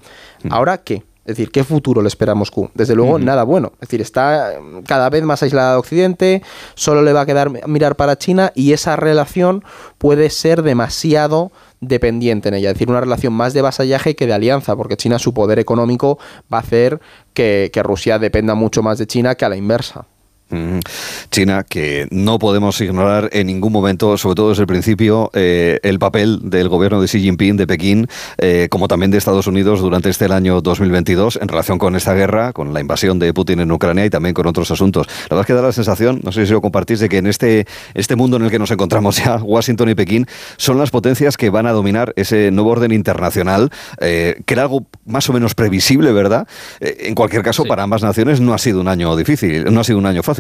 ¿ahora 0.51 0.79
qué? 0.79 1.05
Es 1.29 1.37
decir, 1.37 1.51
¿qué 1.51 1.63
futuro 1.63 2.01
le 2.01 2.09
espera 2.09 2.33
a 2.33 2.35
Moscú? 2.35 2.71
Desde 2.73 2.95
luego, 2.95 3.19
nada 3.19 3.43
bueno. 3.43 3.73
Es 3.75 3.81
decir, 3.81 4.01
está 4.01 4.55
eh, 4.55 4.59
cada 4.87 5.11
vez 5.11 5.23
más 5.25 5.43
aislada 5.43 5.73
de 5.73 5.79
Occidente, 5.79 6.43
solo 6.75 7.03
le 7.03 7.13
va 7.13 7.21
a 7.21 7.27
quedar 7.27 7.69
mirar 7.69 7.97
para 7.97 8.17
China 8.17 8.51
y 8.55 8.73
esa 8.73 8.97
relación 8.97 9.63
puede 9.99 10.31
ser 10.31 10.63
demasiado 10.63 11.53
dependiente 11.83 12.49
en 12.49 12.55
ella. 12.55 12.71
Es 12.71 12.77
decir, 12.77 12.89
una 12.89 13.03
relación 13.03 13.35
más 13.35 13.53
de 13.53 13.61
vasallaje 13.61 14.17
que 14.17 14.27
de 14.27 14.33
alianza, 14.33 14.75
porque 14.75 14.97
China, 14.97 15.19
su 15.19 15.35
poder 15.35 15.59
económico, 15.59 16.19
va 16.51 16.57
a 16.57 16.61
hacer 16.63 16.99
que, 17.35 17.69
que 17.75 17.83
Rusia 17.83 18.19
dependa 18.19 18.55
mucho 18.55 18.83
más 18.83 18.97
de 18.97 19.07
China 19.07 19.35
que 19.35 19.45
a 19.45 19.51
la 19.51 19.57
inversa. 19.57 20.07
Mm, 20.51 20.79
China, 21.31 21.63
que 21.63 22.09
no 22.11 22.39
podemos 22.39 22.81
ignorar 22.81 23.29
en 23.33 23.49
ningún 23.49 23.71
momento, 23.71 24.17
sobre 24.17 24.35
todo 24.35 24.49
desde 24.49 24.63
el 24.63 24.67
principio, 24.67 25.31
eh, 25.35 25.79
el 25.83 25.99
papel 25.99 26.41
del 26.45 26.71
gobierno 26.71 27.03
de 27.03 27.07
Xi 27.07 27.21
Jinping 27.21 27.59
de 27.59 27.67
Pekín, 27.67 28.09
eh, 28.39 28.69
como 28.71 28.89
también 28.89 29.11
de 29.11 29.19
Estados 29.19 29.47
Unidos 29.47 29.81
durante 29.81 30.09
este 30.09 30.25
año 30.25 30.63
2022 30.63 31.39
en 31.43 31.49
relación 31.49 31.79
con 31.79 31.97
esta 31.97 32.15
guerra, 32.15 32.55
con 32.55 32.73
la 32.73 32.81
invasión 32.81 33.19
de 33.19 33.35
Putin 33.35 33.61
en 33.61 33.71
Ucrania 33.71 34.07
y 34.07 34.11
también 34.11 34.35
con 34.35 34.47
otros 34.47 34.71
asuntos. 34.71 35.07
La 35.07 35.37
verdad 35.37 35.41
es 35.43 35.47
que 35.49 35.53
da 35.53 35.63
la 35.63 35.73
sensación, 35.73 36.21
no 36.23 36.33
sé 36.33 36.47
si 36.47 36.53
lo 36.53 36.63
compartís, 36.63 37.01
de 37.01 37.11
que 37.11 37.19
en 37.19 37.27
este, 37.27 37.67
este 37.93 38.17
mundo 38.17 38.39
en 38.39 38.45
el 38.45 38.51
que 38.51 38.59
nos 38.59 38.71
encontramos 38.71 39.23
ya, 39.23 39.37
Washington 39.43 39.91
y 39.91 39.95
Pekín, 39.95 40.27
son 40.57 40.79
las 40.79 40.91
potencias 40.91 41.37
que 41.37 41.51
van 41.51 41.67
a 41.67 41.73
dominar 41.73 42.15
ese 42.17 42.51
nuevo 42.53 42.71
orden 42.71 42.93
internacional, 42.93 43.71
eh, 44.01 44.41
que 44.47 44.55
era 44.55 44.63
algo 44.63 44.87
más 45.05 45.29
o 45.29 45.35
menos 45.35 45.55
previsible, 45.55 46.13
¿verdad? 46.13 46.47
en 46.81 47.15
cualquier 47.15 47.43
caso, 47.43 47.65
para 47.65 47.83
ambas 47.83 48.03
naciones 48.03 48.41
no 48.41 48.55
ha 48.55 48.59
sido 48.59 48.81
un 48.81 48.89
año 48.89 49.15
difícil, 49.17 49.65
no 49.73 49.81
ha 49.81 49.85
sido 49.85 49.99
un 49.99 50.07
año 50.07 50.23
fácil 50.23 50.38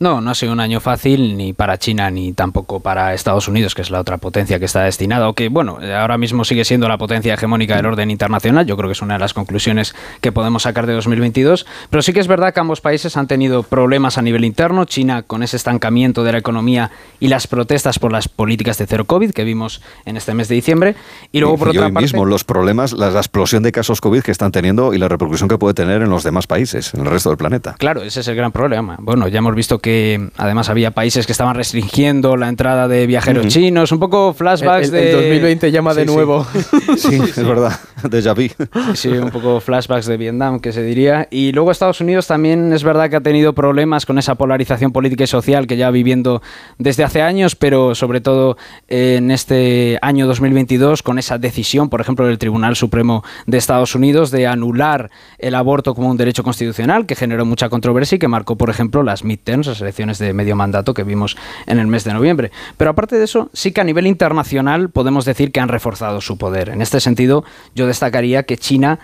no, 0.00 0.22
no 0.22 0.30
ha 0.30 0.34
sido 0.34 0.54
un 0.54 0.60
año 0.60 0.80
fácil 0.80 1.36
ni 1.36 1.52
para 1.52 1.76
China 1.78 2.10
ni 2.10 2.32
tampoco 2.32 2.80
para 2.80 3.12
Estados 3.12 3.48
Unidos, 3.48 3.74
que 3.74 3.82
es 3.82 3.90
la 3.90 4.00
otra 4.00 4.16
potencia 4.16 4.58
que 4.58 4.64
está 4.64 4.82
destinada, 4.82 5.28
o 5.28 5.34
que, 5.34 5.50
bueno, 5.50 5.78
ahora 5.94 6.16
mismo 6.16 6.46
sigue 6.46 6.64
siendo 6.64 6.88
la 6.88 6.96
potencia 6.96 7.34
hegemónica 7.34 7.76
del 7.76 7.84
orden 7.84 8.10
internacional. 8.10 8.64
Yo 8.64 8.78
creo 8.78 8.88
que 8.88 8.92
es 8.92 9.02
una 9.02 9.14
de 9.14 9.20
las 9.20 9.34
conclusiones 9.34 9.94
que 10.22 10.32
podemos 10.32 10.62
sacar 10.62 10.86
de 10.86 10.94
2022. 10.94 11.66
Pero 11.90 12.00
sí 12.00 12.14
que 12.14 12.20
es 12.20 12.28
verdad 12.28 12.54
que 12.54 12.60
ambos 12.60 12.80
países 12.80 13.18
han 13.18 13.26
tenido 13.26 13.62
problemas 13.62 14.16
a 14.16 14.22
nivel 14.22 14.46
interno. 14.46 14.86
China 14.86 15.22
con 15.22 15.42
ese 15.42 15.58
estancamiento 15.58 16.24
de 16.24 16.32
la 16.32 16.38
economía 16.38 16.90
y 17.18 17.28
las 17.28 17.46
protestas 17.46 17.98
por 17.98 18.10
las 18.10 18.26
políticas 18.26 18.78
de 18.78 18.86
cero 18.86 19.04
COVID 19.04 19.32
que 19.32 19.44
vimos 19.44 19.82
en 20.06 20.16
este 20.16 20.32
mes 20.32 20.48
de 20.48 20.54
diciembre. 20.54 20.96
Y 21.30 21.40
luego, 21.40 21.58
por 21.58 21.68
y 21.68 21.70
otra 21.72 21.88
hoy 21.88 21.92
parte, 21.92 22.06
mismo, 22.06 22.24
los 22.24 22.44
problemas, 22.44 22.94
la, 22.94 23.10
la 23.10 23.20
explosión 23.20 23.62
de 23.62 23.70
casos 23.70 24.00
COVID 24.00 24.22
que 24.22 24.30
están 24.30 24.50
teniendo 24.50 24.94
y 24.94 24.98
la 24.98 25.08
repercusión 25.08 25.50
que 25.50 25.58
puede 25.58 25.74
tener 25.74 26.00
en 26.00 26.08
los 26.08 26.24
demás 26.24 26.46
países, 26.46 26.94
en 26.94 27.02
el 27.02 27.06
resto 27.06 27.28
del 27.28 27.36
planeta. 27.36 27.74
Claro, 27.78 28.00
ese 28.00 28.20
es 28.20 28.28
el 28.28 28.36
gran 28.36 28.50
problema. 28.50 28.96
Bueno, 28.98 29.28
ya 29.30 29.38
hemos 29.38 29.54
visto 29.54 29.78
que 29.78 30.28
además 30.36 30.68
había 30.68 30.90
países 30.92 31.26
que 31.26 31.32
estaban 31.32 31.54
restringiendo 31.54 32.36
la 32.36 32.48
entrada 32.48 32.88
de 32.88 33.06
viajeros 33.06 33.46
chinos, 33.48 33.92
un 33.92 33.98
poco 34.00 34.32
flashbacks 34.34 34.86
el, 34.86 34.92
de... 34.92 35.10
el 35.10 35.16
2020 35.16 35.70
llama 35.72 35.94
de 35.94 36.02
Sí, 36.02 36.08
sí. 36.08 36.14
nuevo. 36.14 36.46
Sí, 36.96 37.14
es 37.14 37.44
verdad, 37.46 37.78
déjà 38.10 38.34
vu. 38.34 38.48
Sí, 38.94 39.08
un 39.08 39.30
poco 39.30 39.60
flashbacks 39.60 40.06
de 40.06 40.16
Vietnam, 40.16 40.60
que 40.60 40.72
se 40.72 40.82
diría. 40.82 41.28
Y 41.30 41.52
luego 41.52 41.70
Estados 41.70 42.00
Unidos 42.00 42.26
también 42.26 42.72
es 42.72 42.84
verdad 42.84 43.10
que 43.10 43.16
ha 43.16 43.20
tenido 43.20 43.52
problemas 43.52 44.06
con 44.06 44.18
esa 44.18 44.34
polarización 44.34 44.92
política 44.92 45.24
y 45.24 45.26
social 45.26 45.66
que 45.66 45.76
ya 45.76 45.90
viviendo 45.90 46.42
desde 46.78 47.04
hace 47.04 47.22
años, 47.22 47.56
pero 47.56 47.94
sobre 47.94 48.20
todo 48.20 48.56
en 48.88 49.30
este 49.30 49.98
año 50.02 50.26
2022 50.26 51.02
con 51.02 51.18
esa 51.18 51.38
decisión, 51.38 51.88
por 51.88 52.00
ejemplo, 52.00 52.26
del 52.26 52.38
Tribunal 52.38 52.76
Supremo 52.76 53.24
de 53.46 53.58
Estados 53.58 53.94
Unidos 53.94 54.30
de 54.30 54.46
anular 54.46 55.10
el 55.38 55.54
aborto 55.54 55.94
como 55.94 56.10
un 56.10 56.16
derecho 56.16 56.42
constitucional, 56.42 57.06
que 57.06 57.16
generó 57.16 57.44
mucha 57.44 57.68
controversia 57.68 58.16
y 58.16 58.18
que 58.18 58.28
marcó, 58.28 58.56
por 58.56 58.70
ejemplo, 58.70 59.02
las 59.02 59.24
midterms, 59.24 59.66
las 59.66 59.80
elecciones 59.80 60.18
de 60.18 60.32
medio 60.32 60.56
mandato 60.56 60.94
que 60.94 61.04
vimos 61.04 61.36
en 61.66 61.78
el 61.78 61.86
mes 61.86 62.04
de 62.04 62.12
noviembre. 62.12 62.50
Pero 62.76 62.90
aparte 62.90 63.16
de 63.16 63.24
eso, 63.24 63.50
sí 63.52 63.72
que 63.72 63.80
a 63.80 63.84
nivel 63.84 64.06
internacional 64.06 64.90
podemos 64.90 65.24
decir 65.24 65.52
que 65.52 65.60
han 65.60 65.68
reforzado 65.68 66.20
su 66.20 66.38
poder. 66.38 66.70
En 66.70 66.82
este 66.82 67.00
sentido, 67.00 67.44
yo 67.74 67.86
destacaría 67.90 68.44
que 68.44 68.56
China 68.56 68.98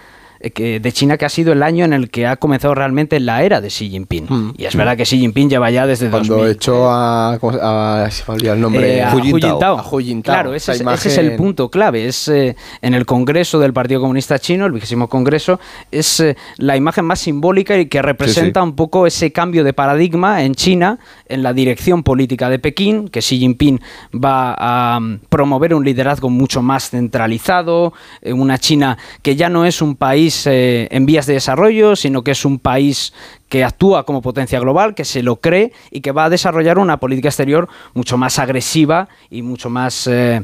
que 0.52 0.80
de 0.80 0.92
China 0.92 1.16
que 1.16 1.24
ha 1.24 1.28
sido 1.28 1.52
el 1.52 1.62
año 1.62 1.84
en 1.84 1.92
el 1.92 2.10
que 2.10 2.26
ha 2.26 2.36
comenzado 2.36 2.74
realmente 2.74 3.18
la 3.20 3.42
era 3.42 3.60
de 3.60 3.68
Xi 3.68 3.88
Jinping. 3.90 4.26
Mm. 4.28 4.54
Y 4.58 4.64
es 4.64 4.74
verdad 4.76 4.96
que 4.96 5.04
Xi 5.04 5.18
Jinping 5.18 5.48
lleva 5.50 5.70
ya 5.70 5.86
desde 5.86 6.08
Cuando 6.10 6.34
2000. 6.36 6.52
echó 6.52 6.90
a. 6.90 7.38
¿cómo 7.40 7.52
se- 7.52 7.58
a- 7.62 8.08
se 8.10 8.24
me 8.32 8.48
el 8.50 8.60
nombre. 8.60 8.96
Eh, 8.98 9.02
a 9.02 9.14
Hu 9.14 9.20
Jintao. 9.20 9.78
A 9.78 9.82
Hu 9.88 9.98
Jintao. 10.00 10.34
Claro, 10.34 10.54
ese 10.54 10.72
es, 10.72 10.80
ese 10.80 11.08
es 11.08 11.18
el 11.18 11.36
punto 11.36 11.70
clave. 11.70 12.06
Es 12.06 12.28
eh, 12.28 12.56
en 12.82 12.94
el 12.94 13.06
Congreso 13.06 13.58
del 13.58 13.72
Partido 13.72 14.00
Comunista 14.00 14.38
Chino, 14.38 14.66
el 14.66 14.72
vigésimo 14.72 15.08
Congreso, 15.08 15.58
es 15.90 16.20
eh, 16.20 16.36
la 16.58 16.76
imagen 16.76 17.04
más 17.04 17.20
simbólica 17.20 17.76
y 17.78 17.86
que 17.86 18.02
representa 18.02 18.62
un 18.62 18.74
poco 18.76 19.06
ese 19.06 19.32
cambio 19.32 19.64
de 19.64 19.72
paradigma 19.72 20.42
en 20.42 20.54
China, 20.54 20.98
en 21.28 21.42
la 21.42 21.52
dirección 21.52 22.02
política 22.02 22.48
de 22.50 22.58
Pekín, 22.58 23.08
que 23.08 23.20
Xi 23.20 23.38
Jinping 23.38 23.80
va 24.14 24.54
a 24.58 25.00
mm, 25.00 25.20
promover 25.28 25.74
un 25.74 25.84
liderazgo 25.84 26.28
mucho 26.30 26.62
más 26.62 26.90
centralizado, 26.90 27.92
eh, 28.22 28.32
una 28.32 28.58
China 28.58 28.98
que 29.22 29.36
ya 29.36 29.48
no 29.48 29.64
es 29.64 29.80
un 29.82 29.96
país 29.96 30.35
eh, 30.46 30.88
en 30.90 31.06
vías 31.06 31.26
de 31.26 31.34
desarrollo, 31.34 31.94
sino 31.94 32.22
que 32.22 32.32
es 32.32 32.44
un 32.44 32.58
país 32.58 33.12
que 33.48 33.64
actúa 33.64 34.04
como 34.04 34.22
potencia 34.22 34.58
global, 34.58 34.94
que 34.94 35.04
se 35.04 35.22
lo 35.22 35.36
cree 35.36 35.72
y 35.90 36.00
que 36.00 36.12
va 36.12 36.24
a 36.24 36.30
desarrollar 36.30 36.78
una 36.78 36.98
política 36.98 37.28
exterior 37.28 37.68
mucho 37.94 38.16
más 38.16 38.38
agresiva 38.38 39.08
y 39.30 39.42
mucho 39.42 39.70
más 39.70 40.06
eh, 40.06 40.42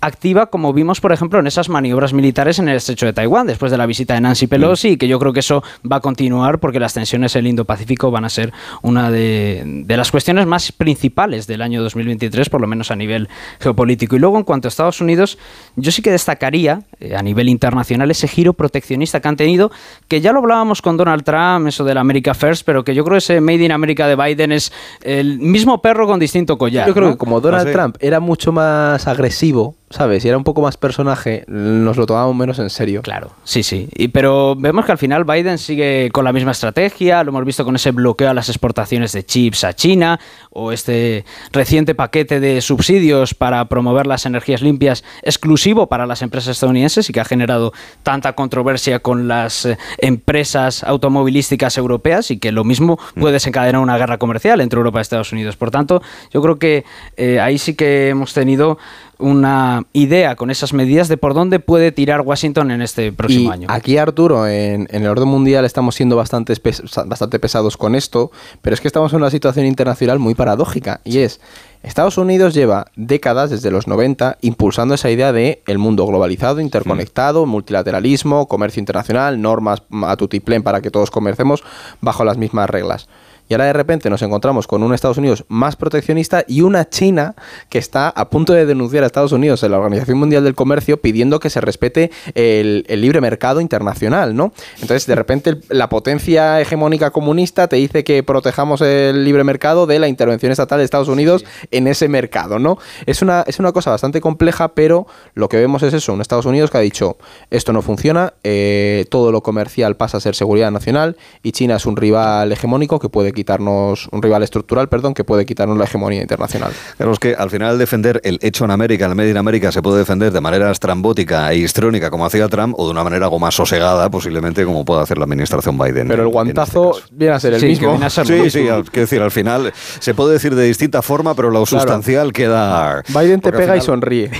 activa, 0.00 0.46
como 0.46 0.72
vimos, 0.72 1.00
por 1.00 1.12
ejemplo, 1.12 1.38
en 1.38 1.46
esas 1.46 1.68
maniobras 1.68 2.12
militares 2.12 2.58
en 2.58 2.68
el 2.68 2.76
estrecho 2.76 3.06
de 3.06 3.12
Taiwán, 3.12 3.46
después 3.46 3.70
de 3.70 3.78
la 3.78 3.86
visita 3.86 4.14
de 4.14 4.20
Nancy 4.20 4.46
Pelosi, 4.46 4.90
y 4.90 4.96
que 4.96 5.08
yo 5.08 5.18
creo 5.18 5.32
que 5.32 5.40
eso 5.40 5.62
va 5.90 5.96
a 5.96 6.00
continuar 6.00 6.58
porque 6.58 6.80
las 6.80 6.94
tensiones 6.94 7.34
en 7.36 7.40
el 7.40 7.46
Indo-Pacífico 7.48 8.10
van 8.10 8.24
a 8.24 8.28
ser 8.28 8.52
una 8.82 9.10
de, 9.10 9.62
de 9.84 9.96
las 9.96 10.10
cuestiones 10.10 10.46
más 10.46 10.72
principales 10.72 11.46
del 11.46 11.62
año 11.62 11.82
2023, 11.82 12.48
por 12.48 12.60
lo 12.60 12.66
menos 12.66 12.90
a 12.90 12.96
nivel 12.96 13.28
geopolítico. 13.60 14.16
Y 14.16 14.18
luego, 14.18 14.38
en 14.38 14.44
cuanto 14.44 14.68
a 14.68 14.70
Estados 14.70 15.00
Unidos, 15.00 15.38
yo 15.76 15.92
sí 15.92 16.02
que 16.02 16.10
destacaría 16.10 16.82
eh, 17.00 17.14
a 17.14 17.22
nivel 17.22 17.48
internacional 17.48 18.10
ese 18.10 18.28
giro 18.28 18.54
proteccionista 18.54 19.20
que 19.20 19.28
han 19.28 19.36
tenido, 19.36 19.70
que 20.08 20.20
ya 20.20 20.32
lo 20.32 20.38
hablábamos 20.38 20.82
con 20.82 20.96
Donald 20.96 21.24
Trump, 21.24 21.68
eso 21.68 21.84
de 21.84 21.94
la 21.94 22.00
America 22.00 22.34
First, 22.38 22.62
pero 22.64 22.84
que 22.84 22.94
yo 22.94 23.04
creo 23.04 23.14
que 23.14 23.18
ese 23.18 23.40
Made 23.40 23.64
in 23.64 23.72
America 23.72 24.06
de 24.06 24.16
Biden 24.16 24.52
es 24.52 24.72
el 25.02 25.38
mismo 25.38 25.82
perro 25.82 26.06
con 26.06 26.18
distinto 26.20 26.56
collar. 26.56 26.86
Yo 26.86 26.94
creo 26.94 27.06
¿no? 27.06 27.12
que 27.12 27.18
como 27.18 27.40
Donald 27.40 27.66
Ah, 27.66 27.70
sí. 27.70 27.72
Trump 27.76 27.96
era 28.00 28.20
mucho 28.20 28.52
más 28.52 29.06
agresivo, 29.08 29.74
¿sabes? 29.90 30.24
Y 30.24 30.28
era 30.28 30.36
un 30.36 30.44
poco 30.44 30.60
más 30.60 30.76
personaje, 30.76 31.44
nos 31.46 31.96
lo 31.96 32.06
tomábamos 32.06 32.36
menos 32.36 32.58
en 32.58 32.70
serio. 32.70 33.02
Claro, 33.02 33.30
sí, 33.44 33.62
sí. 33.62 33.88
Y, 33.94 34.08
pero 34.08 34.54
vemos 34.56 34.84
que 34.84 34.92
al 34.92 34.98
final 34.98 35.24
Biden 35.24 35.58
sigue 35.58 36.10
con 36.12 36.24
la 36.24 36.32
misma 36.32 36.52
estrategia, 36.52 37.24
lo 37.24 37.30
hemos 37.30 37.44
visto 37.44 37.64
con 37.64 37.74
ese 37.76 37.90
bloqueo 37.90 38.30
a 38.30 38.34
las 38.34 38.48
exportaciones 38.48 39.12
de 39.12 39.24
chips 39.24 39.64
a 39.64 39.72
China, 39.72 40.20
o 40.50 40.72
este 40.72 41.24
reciente 41.52 41.94
paquete 41.94 42.40
de 42.40 42.60
subsidios 42.60 43.34
para 43.34 43.64
promover 43.68 44.06
las 44.06 44.26
energías 44.26 44.62
limpias 44.62 45.04
exclusivo 45.22 45.88
para 45.88 46.06
las 46.06 46.22
empresas 46.22 46.56
estadounidenses 46.56 47.08
y 47.08 47.12
que 47.12 47.20
ha 47.20 47.24
generado 47.24 47.72
tanta 48.02 48.34
controversia 48.34 49.00
con 49.00 49.28
las 49.28 49.64
eh, 49.64 49.78
empresas 49.98 50.84
automovilísticas 50.84 51.78
europeas 51.78 52.30
y 52.30 52.38
que 52.38 52.52
lo 52.52 52.64
mismo 52.64 52.98
puede 53.18 53.34
desencadenar 53.34 53.80
una 53.80 53.96
guerra 53.96 54.18
comercial 54.18 54.60
entre 54.60 54.78
Europa 54.78 54.98
y 54.98 55.02
Estados 55.02 55.32
Unidos. 55.32 55.56
Por 55.56 55.70
tanto, 55.70 56.02
yo 56.32 56.42
creo 56.42 56.58
que 56.58 56.84
eh, 57.16 57.40
ahí 57.40 57.58
sí 57.58 57.74
que 57.74 58.08
hemos 58.08 58.34
tenido 58.34 58.78
una 59.18 59.84
idea 59.92 60.36
con 60.36 60.50
esas 60.50 60.72
medidas 60.72 61.08
de 61.08 61.16
por 61.16 61.34
dónde 61.34 61.58
puede 61.60 61.92
tirar 61.92 62.20
Washington 62.20 62.70
en 62.70 62.82
este 62.82 63.12
próximo 63.12 63.50
y 63.50 63.52
año. 63.52 63.66
aquí, 63.70 63.96
Arturo, 63.98 64.46
en, 64.46 64.86
en 64.90 65.02
el 65.02 65.08
orden 65.08 65.28
mundial 65.28 65.64
estamos 65.64 65.94
siendo 65.96 66.16
bastante, 66.16 66.54
pes- 66.56 66.82
bastante 67.06 67.38
pesados 67.38 67.76
con 67.76 67.94
esto, 67.94 68.30
pero 68.62 68.74
es 68.74 68.80
que 68.80 68.88
estamos 68.88 69.12
en 69.12 69.18
una 69.18 69.30
situación 69.30 69.66
internacional 69.66 70.18
muy 70.18 70.34
paradójica. 70.34 71.00
Y 71.04 71.18
es, 71.18 71.40
Estados 71.82 72.16
Unidos 72.18 72.54
lleva 72.54 72.86
décadas, 72.96 73.50
desde 73.50 73.70
los 73.70 73.86
90, 73.86 74.38
impulsando 74.40 74.94
esa 74.94 75.10
idea 75.10 75.32
de 75.32 75.62
el 75.66 75.78
mundo 75.78 76.06
globalizado, 76.06 76.60
interconectado, 76.60 77.44
multilateralismo, 77.46 78.46
comercio 78.48 78.80
internacional, 78.80 79.40
normas 79.40 79.82
a 80.02 80.16
tutiplén 80.16 80.62
para 80.62 80.80
que 80.80 80.90
todos 80.90 81.10
comercemos 81.10 81.62
bajo 82.00 82.24
las 82.24 82.36
mismas 82.36 82.68
reglas. 82.70 83.08
Y 83.48 83.54
ahora 83.54 83.64
de 83.66 83.72
repente 83.72 84.10
nos 84.10 84.22
encontramos 84.22 84.66
con 84.66 84.82
un 84.82 84.92
Estados 84.94 85.18
Unidos 85.18 85.44
más 85.48 85.76
proteccionista 85.76 86.44
y 86.46 86.60
una 86.60 86.88
China 86.88 87.34
que 87.68 87.78
está 87.78 88.08
a 88.10 88.28
punto 88.30 88.52
de 88.52 88.66
denunciar 88.66 89.02
a 89.04 89.06
Estados 89.06 89.32
Unidos 89.32 89.62
en 89.62 89.70
la 89.72 89.78
Organización 89.78 90.18
Mundial 90.18 90.44
del 90.44 90.54
Comercio 90.54 91.00
pidiendo 91.00 91.40
que 91.40 91.50
se 91.50 91.60
respete 91.60 92.10
el, 92.34 92.84
el 92.88 93.00
libre 93.00 93.20
mercado 93.20 93.60
internacional, 93.60 94.36
¿no? 94.36 94.52
Entonces, 94.74 95.06
de 95.06 95.14
repente, 95.14 95.50
el- 95.50 95.62
la 95.70 95.88
potencia 95.88 96.60
hegemónica 96.60 97.10
comunista 97.10 97.68
te 97.68 97.76
dice 97.76 98.04
que 98.04 98.22
protejamos 98.22 98.80
el 98.80 99.24
libre 99.24 99.44
mercado 99.44 99.86
de 99.86 99.98
la 99.98 100.08
intervención 100.08 100.52
estatal 100.52 100.78
de 100.78 100.84
Estados 100.84 101.08
Unidos 101.08 101.44
en 101.70 101.86
ese 101.86 102.08
mercado, 102.08 102.58
¿no? 102.58 102.78
Es 103.06 103.22
una, 103.22 103.44
es 103.46 103.58
una 103.58 103.72
cosa 103.72 103.90
bastante 103.90 104.20
compleja, 104.20 104.68
pero 104.74 105.06
lo 105.34 105.48
que 105.48 105.56
vemos 105.56 105.82
es 105.82 105.94
eso, 105.94 106.12
un 106.12 106.20
Estados 106.20 106.46
Unidos 106.46 106.70
que 106.70 106.78
ha 106.78 106.80
dicho, 106.80 107.16
esto 107.50 107.72
no 107.72 107.80
funciona, 107.82 108.34
eh, 108.44 109.06
todo 109.10 109.32
lo 109.32 109.42
comercial 109.42 109.96
pasa 109.96 110.18
a 110.18 110.20
ser 110.20 110.34
seguridad 110.34 110.70
nacional 110.70 111.16
y 111.42 111.52
China 111.52 111.76
es 111.76 111.86
un 111.86 111.96
rival 111.96 112.52
hegemónico 112.52 112.98
que 112.98 113.08
puede 113.08 113.32
quitarnos, 113.38 114.08
un 114.10 114.20
rival 114.20 114.42
estructural, 114.42 114.88
perdón, 114.88 115.14
que 115.14 115.22
puede 115.24 115.46
quitarnos 115.46 115.78
la 115.78 115.84
hegemonía 115.84 116.20
internacional. 116.22 116.72
Claro, 116.96 117.12
es 117.12 117.18
que 117.20 117.34
al 117.34 117.50
final 117.50 117.78
defender 117.78 118.20
el 118.24 118.38
hecho 118.42 118.64
en 118.64 118.72
América, 118.72 119.06
el 119.06 119.14
Made 119.14 119.30
in 119.30 119.36
América, 119.36 119.70
se 119.70 119.80
puede 119.80 119.98
defender 119.98 120.32
de 120.32 120.40
manera 120.40 120.70
estrambótica 120.70 121.52
e 121.52 121.56
histrónica 121.58 122.10
como 122.10 122.26
hacía 122.26 122.48
Trump 122.48 122.74
o 122.78 122.84
de 122.86 122.90
una 122.90 123.04
manera 123.04 123.26
algo 123.26 123.38
más 123.38 123.54
sosegada, 123.54 124.10
posiblemente 124.10 124.64
como 124.64 124.84
puede 124.84 125.02
hacer 125.02 125.18
la 125.18 125.24
administración 125.24 125.78
Biden. 125.78 126.08
Pero 126.08 126.14
el 126.14 126.20
en- 126.20 126.26
en 126.26 126.32
guantazo 126.32 126.90
este 126.90 127.02
caso. 127.02 127.14
viene 127.16 127.34
a 127.34 127.40
ser 127.40 127.54
el 127.54 127.60
Sí, 127.60 127.66
que 127.66 127.70
mismo. 127.72 127.90
viene 127.92 128.06
a 128.06 128.10
ser 128.10 128.28
lo 128.28 128.34
Sí, 128.36 128.42
mismo. 128.42 128.60
sí, 128.62 128.68
al- 128.68 128.84
quiero 128.84 129.00
decir, 129.02 129.22
al 129.22 129.30
final 129.30 129.72
se 130.00 130.14
puede 130.14 130.32
decir 130.34 130.54
de 130.54 130.64
distinta 130.64 131.00
forma, 131.02 131.34
pero 131.34 131.48
lo 131.50 131.62
Claro. 131.64 131.66
sustancial 131.66 132.32
queda... 132.32 133.02
Biden 133.08 133.40
te 133.40 133.52
pega 133.52 133.76
y 133.76 133.80
sonríe. 133.80 134.30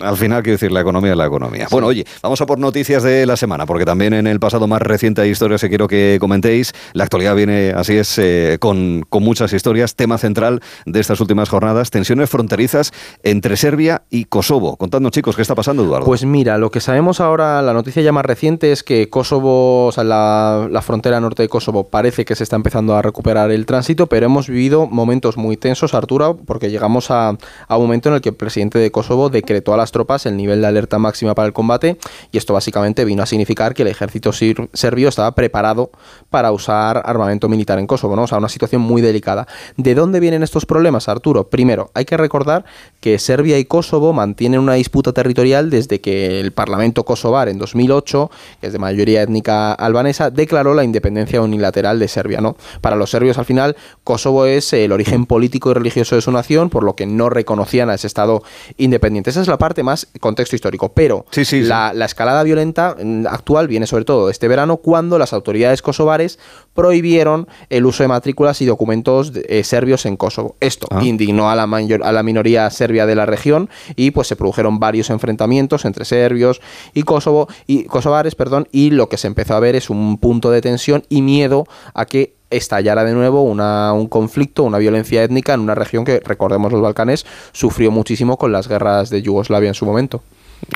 Al 0.00 0.16
final 0.16 0.42
quiero 0.42 0.54
decir, 0.54 0.72
la 0.72 0.80
economía 0.80 1.12
es 1.12 1.16
la 1.16 1.26
economía. 1.26 1.66
Bueno, 1.70 1.88
oye, 1.88 2.04
vamos 2.22 2.40
a 2.40 2.46
por 2.46 2.58
noticias 2.58 3.02
de 3.02 3.26
la 3.26 3.36
semana, 3.36 3.66
porque 3.66 3.84
también 3.84 4.12
en 4.14 4.26
el 4.26 4.40
pasado 4.40 4.66
más 4.66 4.82
reciente 4.82 5.22
hay 5.22 5.30
historias 5.30 5.60
que 5.60 5.68
quiero 5.68 5.88
que 5.88 6.18
comentéis. 6.20 6.72
La 6.92 7.04
actualidad 7.04 7.34
viene, 7.34 7.72
así 7.74 7.96
es, 7.96 8.18
eh, 8.18 8.58
con, 8.60 9.04
con 9.08 9.22
muchas 9.22 9.52
historias. 9.52 9.94
Tema 9.94 10.18
central 10.18 10.60
de 10.84 11.00
estas 11.00 11.20
últimas 11.20 11.48
jornadas, 11.48 11.90
tensiones 11.90 12.28
fronterizas 12.30 12.92
entre 13.22 13.56
Serbia 13.56 14.02
y 14.10 14.24
Kosovo. 14.24 14.76
Contadnos, 14.76 15.12
chicos, 15.12 15.36
¿qué 15.36 15.42
está 15.42 15.54
pasando, 15.54 15.84
Eduardo? 15.84 16.06
Pues 16.06 16.24
mira, 16.24 16.58
lo 16.58 16.70
que 16.70 16.80
sabemos 16.80 17.20
ahora, 17.20 17.62
la 17.62 17.72
noticia 17.72 18.02
ya 18.02 18.12
más 18.12 18.24
reciente 18.24 18.72
es 18.72 18.82
que 18.82 19.08
Kosovo, 19.08 19.86
o 19.86 19.92
sea, 19.92 20.04
la, 20.04 20.68
la 20.70 20.82
frontera 20.82 21.20
norte 21.20 21.42
de 21.42 21.48
Kosovo 21.48 21.88
parece 21.88 22.24
que 22.24 22.34
se 22.34 22.42
está 22.42 22.56
empezando 22.56 22.94
a 22.94 23.02
recuperar 23.02 23.50
el 23.50 23.66
tránsito, 23.66 24.06
pero 24.06 24.26
hemos 24.26 24.48
vivido 24.48 24.86
momentos 24.86 25.36
muy 25.36 25.56
tensos, 25.56 25.94
Arturo, 25.94 26.38
porque 26.46 26.70
llegamos 26.70 27.10
a, 27.10 27.36
a 27.68 27.76
un 27.76 27.84
momento 27.84 28.08
en 28.08 28.16
el 28.16 28.20
que 28.20 28.30
el 28.30 28.34
presidente 28.34 28.78
de 28.78 28.90
Kosovo 28.90 29.30
decretó 29.30 29.74
a 29.74 29.76
las 29.76 29.85
tropas 29.92 30.26
el 30.26 30.36
nivel 30.36 30.60
de 30.60 30.66
alerta 30.66 30.98
máxima 30.98 31.34
para 31.34 31.46
el 31.46 31.52
combate 31.52 31.98
y 32.32 32.38
esto 32.38 32.54
básicamente 32.54 33.04
vino 33.04 33.22
a 33.22 33.26
significar 33.26 33.74
que 33.74 33.82
el 33.82 33.88
ejército 33.88 34.32
serbio 34.32 35.08
estaba 35.08 35.34
preparado 35.34 35.90
para 36.30 36.52
usar 36.52 37.02
armamento 37.04 37.48
militar 37.48 37.78
en 37.78 37.86
Kosovo, 37.86 38.16
¿no? 38.16 38.22
O 38.22 38.26
sea, 38.26 38.38
una 38.38 38.48
situación 38.48 38.82
muy 38.82 39.02
delicada. 39.02 39.46
¿De 39.76 39.94
dónde 39.94 40.20
vienen 40.20 40.42
estos 40.42 40.66
problemas, 40.66 41.08
Arturo? 41.08 41.48
Primero, 41.48 41.90
hay 41.94 42.04
que 42.04 42.16
recordar 42.16 42.64
que 43.00 43.18
Serbia 43.18 43.58
y 43.58 43.64
Kosovo 43.64 44.12
mantienen 44.12 44.60
una 44.60 44.74
disputa 44.74 45.12
territorial 45.12 45.70
desde 45.70 46.00
que 46.00 46.40
el 46.40 46.52
Parlamento 46.52 47.04
kosovar 47.04 47.48
en 47.48 47.58
2008, 47.58 48.30
que 48.60 48.66
es 48.68 48.72
de 48.72 48.78
mayoría 48.78 49.22
étnica 49.22 49.72
albanesa, 49.72 50.30
declaró 50.30 50.74
la 50.74 50.84
independencia 50.84 51.40
unilateral 51.40 51.98
de 51.98 52.08
Serbia, 52.08 52.40
¿no? 52.40 52.56
Para 52.80 52.96
los 52.96 53.10
serbios, 53.10 53.38
al 53.38 53.44
final, 53.44 53.76
Kosovo 54.04 54.46
es 54.46 54.72
el 54.72 54.92
origen 54.92 55.26
político 55.26 55.70
y 55.70 55.74
religioso 55.74 56.16
de 56.16 56.22
su 56.22 56.32
nación, 56.32 56.70
por 56.70 56.84
lo 56.84 56.96
que 56.96 57.06
no 57.06 57.30
reconocían 57.30 57.90
a 57.90 57.94
ese 57.94 58.06
Estado 58.06 58.42
independiente. 58.76 59.30
Esa 59.30 59.40
es 59.40 59.48
la 59.48 59.58
parte 59.58 59.75
más 59.82 60.08
contexto 60.20 60.56
histórico. 60.56 60.92
Pero 60.92 61.26
Sí, 61.30 61.44
sí, 61.44 61.62
sí. 61.62 61.66
la, 61.68 61.92
la 61.94 62.04
escalada 62.04 62.42
violenta 62.42 62.96
mm, 63.02 63.26
actual 63.26 63.68
viene 63.68 63.86
sobre 63.86 64.04
todo 64.04 64.30
este 64.30 64.48
verano, 64.48 64.76
cuando 64.78 65.18
las 65.18 65.32
autoridades 65.32 65.82
kosovares 65.82 66.38
prohibieron 66.74 67.48
el 67.70 67.86
uso 67.86 68.04
de 68.04 68.08
matrículas 68.08 68.60
y 68.60 68.66
documentos 68.66 69.32
eh, 69.34 69.64
serbios 69.64 70.06
en 70.06 70.16
Kosovo. 70.16 70.56
Esto 70.60 70.86
Ah. 70.90 71.02
indignó 71.02 71.50
a 71.50 71.56
la, 71.56 71.66
mayor- 71.66 72.04
a 72.04 72.12
la 72.12 72.22
minoría 72.22 72.68
serbia 72.70 73.06
de 73.06 73.14
la 73.14 73.26
región 73.26 73.68
y 73.96 74.10
pues 74.12 74.28
se 74.28 74.36
produjeron 74.36 74.78
varios 74.78 75.10
enfrentamientos 75.10 75.84
entre 75.84 76.04
serbios 76.04 76.60
y 76.94 77.02
Kosovo 77.02 77.48
y 77.66 77.84
kosovares, 77.84 78.34
perdón, 78.34 78.68
y 78.72 78.90
lo 78.90 79.08
que 79.08 79.16
se 79.16 79.26
empezó 79.26 79.54
a 79.54 79.60
ver 79.60 79.74
es 79.74 79.90
un 79.90 80.18
punto 80.18 80.50
de 80.50 80.60
tensión 80.60 81.02
y 81.08 81.22
miedo 81.22 81.66
a 81.94 82.04
que 82.06 82.35
estallara 82.50 83.04
de 83.04 83.12
nuevo 83.12 83.42
una- 83.42 83.92
un 83.92 84.06
conflicto, 84.06 84.62
una 84.64 84.78
violencia 84.78 85.22
étnica 85.22 85.54
en 85.54 85.60
una 85.60 85.74
región 85.74 86.04
que, 86.04 86.20
recordemos 86.20 86.72
los 86.72 86.80
Balcanes, 86.80 87.26
sufrió 87.52 87.90
muchísimo 87.90 88.36
con 88.36 88.52
las 88.52 88.68
guerras 88.68 89.10
de 89.10 89.22
Yugoslavia 89.22 89.68
en 89.68 89.74
su 89.74 89.84
momento. 89.86 90.22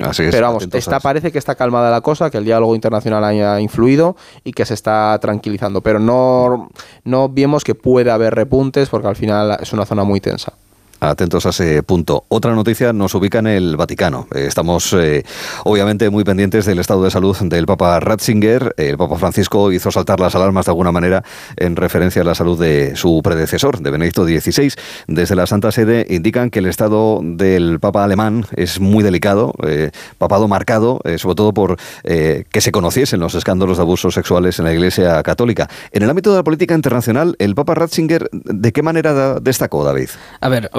Así 0.03 0.23
es. 0.23 0.31
Pero 0.31 0.45
vamos, 0.47 0.67
está, 0.71 0.99
parece 0.99 1.31
que 1.31 1.39
está 1.39 1.55
calmada 1.55 1.89
la 1.89 2.01
cosa, 2.01 2.29
que 2.29 2.37
el 2.37 2.45
diálogo 2.45 2.75
internacional 2.75 3.23
haya 3.23 3.59
influido 3.59 4.15
y 4.43 4.51
que 4.51 4.63
se 4.65 4.75
está 4.75 5.17
tranquilizando. 5.19 5.81
Pero 5.81 5.97
no, 5.99 6.69
no 7.03 7.29
vemos 7.29 7.63
que 7.63 7.73
puede 7.73 8.11
haber 8.11 8.35
repuntes 8.35 8.89
porque 8.89 9.07
al 9.07 9.15
final 9.15 9.57
es 9.59 9.73
una 9.73 9.85
zona 9.85 10.03
muy 10.03 10.21
tensa. 10.21 10.53
Atentos 11.03 11.47
a 11.47 11.49
ese 11.49 11.81
punto. 11.81 12.25
Otra 12.27 12.53
noticia 12.53 12.93
nos 12.93 13.15
ubica 13.15 13.39
en 13.39 13.47
el 13.47 13.75
Vaticano. 13.75 14.27
Eh, 14.35 14.45
Estamos 14.47 14.93
eh, 14.93 15.25
obviamente 15.63 16.09
muy 16.11 16.23
pendientes 16.23 16.65
del 16.65 16.77
estado 16.77 17.03
de 17.03 17.09
salud 17.09 17.35
del 17.37 17.65
Papa 17.65 17.99
Ratzinger. 17.99 18.75
El 18.77 18.97
Papa 18.97 19.17
Francisco 19.17 19.71
hizo 19.71 19.89
saltar 19.89 20.19
las 20.19 20.35
alarmas 20.35 20.65
de 20.65 20.71
alguna 20.71 20.91
manera 20.91 21.23
en 21.57 21.75
referencia 21.75 22.21
a 22.21 22.25
la 22.25 22.35
salud 22.35 22.59
de 22.59 22.95
su 22.95 23.21
predecesor, 23.23 23.79
de 23.79 23.89
Benedicto 23.89 24.25
XVI. 24.25 24.73
Desde 25.07 25.35
la 25.35 25.47
Santa 25.47 25.71
Sede 25.71 26.05
indican 26.09 26.51
que 26.51 26.59
el 26.59 26.67
estado 26.67 27.19
del 27.23 27.79
Papa 27.79 28.03
alemán 28.03 28.45
es 28.55 28.79
muy 28.79 29.03
delicado, 29.03 29.53
eh, 29.65 29.89
papado 30.17 30.47
marcado, 30.47 31.01
eh, 31.03 31.17
sobre 31.17 31.35
todo 31.35 31.53
por 31.53 31.77
eh, 32.03 32.45
que 32.51 32.61
se 32.61 32.71
conociesen 32.71 33.19
los 33.19 33.35
escándalos 33.35 33.77
de 33.77 33.83
abusos 33.83 34.13
sexuales 34.13 34.59
en 34.59 34.65
la 34.65 34.73
Iglesia 34.73 35.23
Católica. 35.23 35.67
En 35.91 36.03
el 36.03 36.09
ámbito 36.09 36.31
de 36.31 36.37
la 36.37 36.43
política 36.43 36.75
internacional, 36.75 37.35
el 37.39 37.55
Papa 37.55 37.73
Ratzinger, 37.73 38.29
¿de 38.31 38.71
qué 38.71 38.83
manera 38.83 39.39
destacó, 39.39 39.83
David? 39.83 40.09
A 40.39 40.49
ver, 40.49 40.69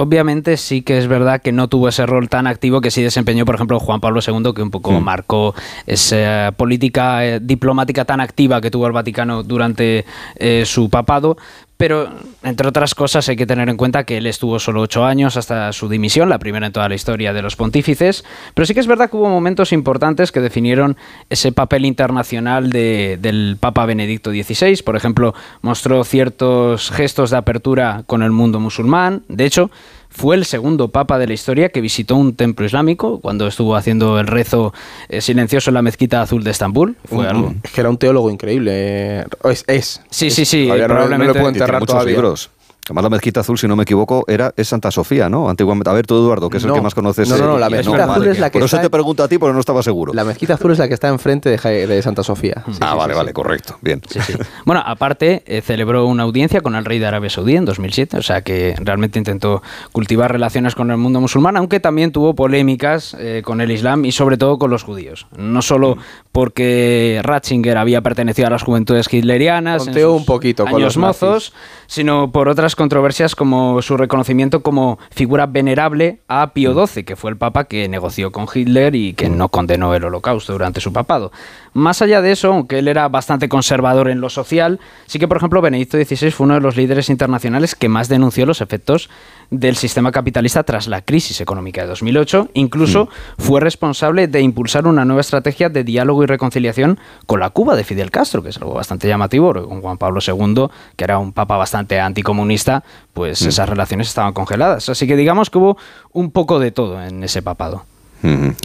sí 0.57 0.81
que 0.81 0.97
es 0.97 1.07
verdad 1.07 1.41
que 1.41 1.51
no 1.51 1.67
tuvo 1.67 1.87
ese 1.89 2.05
rol 2.05 2.29
tan 2.29 2.47
activo 2.47 2.81
que 2.81 2.91
sí 2.91 3.01
desempeñó, 3.01 3.45
por 3.45 3.55
ejemplo, 3.55 3.79
Juan 3.79 3.99
Pablo 3.99 4.19
II, 4.25 4.53
que 4.55 4.61
un 4.61 4.71
poco 4.71 4.91
Mm. 4.91 5.03
marcó 5.03 5.55
esa 5.87 6.53
política 6.57 7.25
eh, 7.25 7.39
diplomática 7.41 8.05
tan 8.05 8.19
activa 8.21 8.61
que 8.61 8.71
tuvo 8.71 8.87
el 8.87 8.93
Vaticano 8.93 9.43
durante 9.43 10.05
eh, 10.37 10.63
su 10.65 10.89
papado. 10.89 11.37
Pero, 11.75 12.07
entre 12.43 12.67
otras 12.67 12.95
cosas, 12.95 13.27
hay 13.27 13.35
que 13.35 13.45
tener 13.47 13.67
en 13.67 13.75
cuenta 13.75 14.05
que 14.05 14.17
él 14.17 14.27
estuvo 14.27 14.57
solo 14.59 14.81
ocho 14.81 15.03
años 15.03 15.35
hasta 15.35 15.73
su 15.73 15.89
dimisión, 15.89 16.29
la 16.29 16.39
primera 16.39 16.67
en 16.67 16.71
toda 16.71 16.87
la 16.87 16.95
historia 16.95 17.33
de 17.33 17.41
los 17.41 17.57
pontífices. 17.57 18.23
Pero 18.53 18.65
sí 18.65 18.73
que 18.73 18.79
es 18.79 18.87
verdad 18.87 19.09
que 19.09 19.17
hubo 19.17 19.27
momentos 19.27 19.73
importantes 19.73 20.31
que 20.31 20.39
definieron 20.39 20.95
ese 21.29 21.51
papel 21.51 21.85
internacional 21.85 22.69
de- 22.69 23.17
del 23.19 23.57
Papa 23.59 23.85
Benedicto 23.85 24.29
XVI. 24.31 24.81
Por 24.83 24.95
ejemplo, 24.95 25.33
mostró 25.61 26.03
ciertos 26.05 26.89
gestos 26.91 27.31
de 27.31 27.37
apertura 27.37 28.03
con 28.05 28.23
el 28.23 28.31
mundo 28.31 28.61
musulmán. 28.61 29.23
De 29.27 29.43
hecho, 29.45 29.69
fue 30.15 30.35
el 30.35 30.45
segundo 30.45 30.89
papa 30.89 31.17
de 31.17 31.27
la 31.27 31.33
historia 31.33 31.69
que 31.69 31.81
visitó 31.81 32.15
un 32.15 32.35
templo 32.35 32.65
islámico 32.65 33.19
cuando 33.19 33.47
estuvo 33.47 33.75
haciendo 33.75 34.19
el 34.19 34.27
rezo 34.27 34.73
eh, 35.09 35.21
silencioso 35.21 35.69
en 35.69 35.73
la 35.73 35.81
mezquita 35.81 36.21
azul 36.21 36.43
de 36.43 36.51
Estambul. 36.51 36.95
Fue 37.05 37.27
algo. 37.27 37.53
Es 37.63 37.71
que 37.71 37.81
era 37.81 37.89
un 37.89 37.97
teólogo 37.97 38.29
increíble. 38.29 38.71
eh, 38.73 39.25
Es, 39.45 39.63
es. 39.67 40.01
Sí, 40.09 40.29
sí, 40.29 40.45
sí, 40.45 40.65
Todavía 40.65 40.87
no- 40.87 40.93
probablemente 40.93 41.33
puedo 41.33 41.49
enterrar 41.49 41.79
muchos 41.81 41.93
todavía. 41.95 42.13
libros. 42.13 42.49
Además, 42.85 43.03
la 43.03 43.09
mezquita 43.11 43.39
azul, 43.39 43.57
si 43.57 43.65
no 43.67 43.77
me 43.77 43.83
equivoco, 43.83 44.25
era 44.27 44.53
es 44.57 44.67
Santa 44.67 44.91
Sofía, 44.91 45.29
¿no? 45.29 45.49
Antiguamente. 45.49 45.89
A 45.89 45.93
ver, 45.93 46.05
tú, 46.05 46.15
Eduardo, 46.17 46.49
que 46.49 46.57
es 46.57 46.65
el 46.65 46.73
que 46.73 46.81
más 46.81 46.93
conoces. 46.93 47.29
No, 47.29 47.37
no, 47.37 47.47
no, 47.47 47.57
la 47.57 47.69
mezquita 47.69 48.03
azul 48.03 48.27
es 48.27 48.39
la 48.39 48.49
que 48.49 48.59
Por 48.59 48.65
eso 48.65 48.75
está 48.75 48.81
te 48.81 48.87
en- 48.87 48.91
pregunto 48.91 49.23
a 49.23 49.27
ti, 49.29 49.37
porque 49.37 49.53
no 49.53 49.59
estaba 49.61 49.81
seguro. 49.81 50.13
La 50.13 50.25
mezquita 50.25 50.55
azul 50.55 50.71
es 50.73 50.79
la 50.79 50.87
que 50.89 50.93
está 50.93 51.07
enfrente 51.07 51.49
de, 51.49 51.57
Ja- 51.57 51.69
de 51.69 52.01
Santa 52.01 52.23
Sofía. 52.23 52.63
Sí, 52.67 52.77
ah, 52.81 52.91
sí, 52.91 52.97
vale, 52.97 53.13
sí, 53.13 53.17
vale, 53.17 53.29
sí. 53.29 53.33
correcto. 53.33 53.77
Bien. 53.81 54.01
Sí, 54.09 54.19
sí. 54.19 54.33
Bueno, 54.65 54.83
aparte, 54.85 55.43
eh, 55.45 55.61
celebró 55.61 56.05
una 56.07 56.23
audiencia 56.23 56.59
con 56.59 56.75
el 56.75 56.83
rey 56.83 56.99
de 56.99 57.05
Arabia 57.05 57.29
Saudí 57.29 57.55
en 57.55 57.63
2007, 57.63 58.17
o 58.17 58.21
sea 58.21 58.41
que 58.41 58.75
realmente 58.77 59.17
intentó 59.17 59.63
cultivar 59.93 60.31
relaciones 60.33 60.75
con 60.75 60.91
el 60.91 60.97
mundo 60.97 61.21
musulmán, 61.21 61.55
aunque 61.55 61.79
también 61.79 62.11
tuvo 62.11 62.35
polémicas 62.35 63.15
eh, 63.17 63.43
con 63.45 63.61
el 63.61 63.71
Islam 63.71 64.03
y 64.03 64.11
sobre 64.11 64.35
todo 64.37 64.57
con 64.57 64.69
los 64.69 64.83
judíos. 64.83 65.27
No 65.37 65.61
solo 65.61 65.97
porque 66.33 67.21
Ratzinger 67.23 67.77
había 67.77 68.01
pertenecido 68.01 68.47
a 68.47 68.51
las 68.51 68.63
juventudes 68.63 69.07
hitlerianas, 69.11 69.83
en 69.83 69.85
Tonteó 69.93 70.11
sus 70.11 70.19
un 70.19 70.25
poquito 70.25 70.63
con 70.65 70.73
años 70.75 70.95
los 70.95 70.97
mozos, 70.97 71.53
sino 71.87 72.31
por 72.31 72.49
otras 72.49 72.72
controversias 72.75 73.35
como 73.35 73.81
su 73.81 73.97
reconocimiento 73.97 74.61
como 74.61 74.99
figura 75.11 75.45
venerable 75.45 76.19
a 76.27 76.53
Pío 76.53 76.73
XII, 76.73 77.03
que 77.03 77.15
fue 77.15 77.31
el 77.31 77.37
papa 77.37 77.65
que 77.65 77.87
negoció 77.89 78.31
con 78.31 78.47
Hitler 78.53 78.95
y 78.95 79.13
que 79.13 79.29
no 79.29 79.49
condenó 79.49 79.93
el 79.95 80.03
holocausto 80.03 80.53
durante 80.53 80.81
su 80.81 80.93
papado. 80.93 81.31
Más 81.73 82.01
allá 82.01 82.21
de 82.21 82.31
eso, 82.31 82.49
aunque 82.49 82.79
él 82.79 82.87
era 82.87 83.07
bastante 83.09 83.49
conservador 83.49 84.09
en 84.09 84.21
lo 84.21 84.29
social, 84.29 84.79
sí 85.07 85.17
que, 85.17 85.27
por 85.27 85.37
ejemplo, 85.37 85.61
Benedicto 85.61 85.97
XVI 85.97 86.31
fue 86.31 86.45
uno 86.45 86.53
de 86.55 86.61
los 86.61 86.77
líderes 86.77 87.09
internacionales 87.09 87.75
que 87.75 87.89
más 87.89 88.09
denunció 88.09 88.45
los 88.45 88.61
efectos 88.61 89.09
del 89.49 89.75
sistema 89.75 90.11
capitalista 90.11 90.63
tras 90.63 90.87
la 90.87 91.01
crisis 91.01 91.41
económica 91.41 91.81
de 91.81 91.87
2008. 91.87 92.49
Incluso 92.53 93.09
fue 93.37 93.59
responsable 93.59 94.27
de 94.27 94.41
impulsar 94.41 94.87
una 94.87 95.05
nueva 95.05 95.21
estrategia 95.21 95.69
de 95.69 95.83
diálogo 95.83 96.23
y 96.23 96.27
reconciliación 96.27 96.99
con 97.25 97.39
la 97.39 97.49
Cuba 97.49 97.75
de 97.75 97.83
Fidel 97.83 98.11
Castro, 98.11 98.43
que 98.43 98.49
es 98.49 98.57
algo 98.57 98.73
bastante 98.73 99.07
llamativo, 99.07 99.47
porque 99.47 99.67
con 99.67 99.81
Juan 99.81 99.97
Pablo 99.97 100.19
II, 100.25 100.67
que 100.95 101.03
era 101.03 101.17
un 101.17 101.33
papa 101.33 101.57
bastante 101.57 101.99
anticomunista, 101.99 102.83
pues 103.13 103.41
esas 103.41 103.67
relaciones 103.69 104.07
estaban 104.07 104.33
congeladas. 104.33 104.89
Así 104.89 105.07
que 105.07 105.15
digamos 105.15 105.49
que 105.49 105.57
hubo 105.57 105.77
un 106.11 106.31
poco 106.31 106.59
de 106.59 106.71
todo 106.71 107.01
en 107.01 107.23
ese 107.23 107.41
papado. 107.41 107.85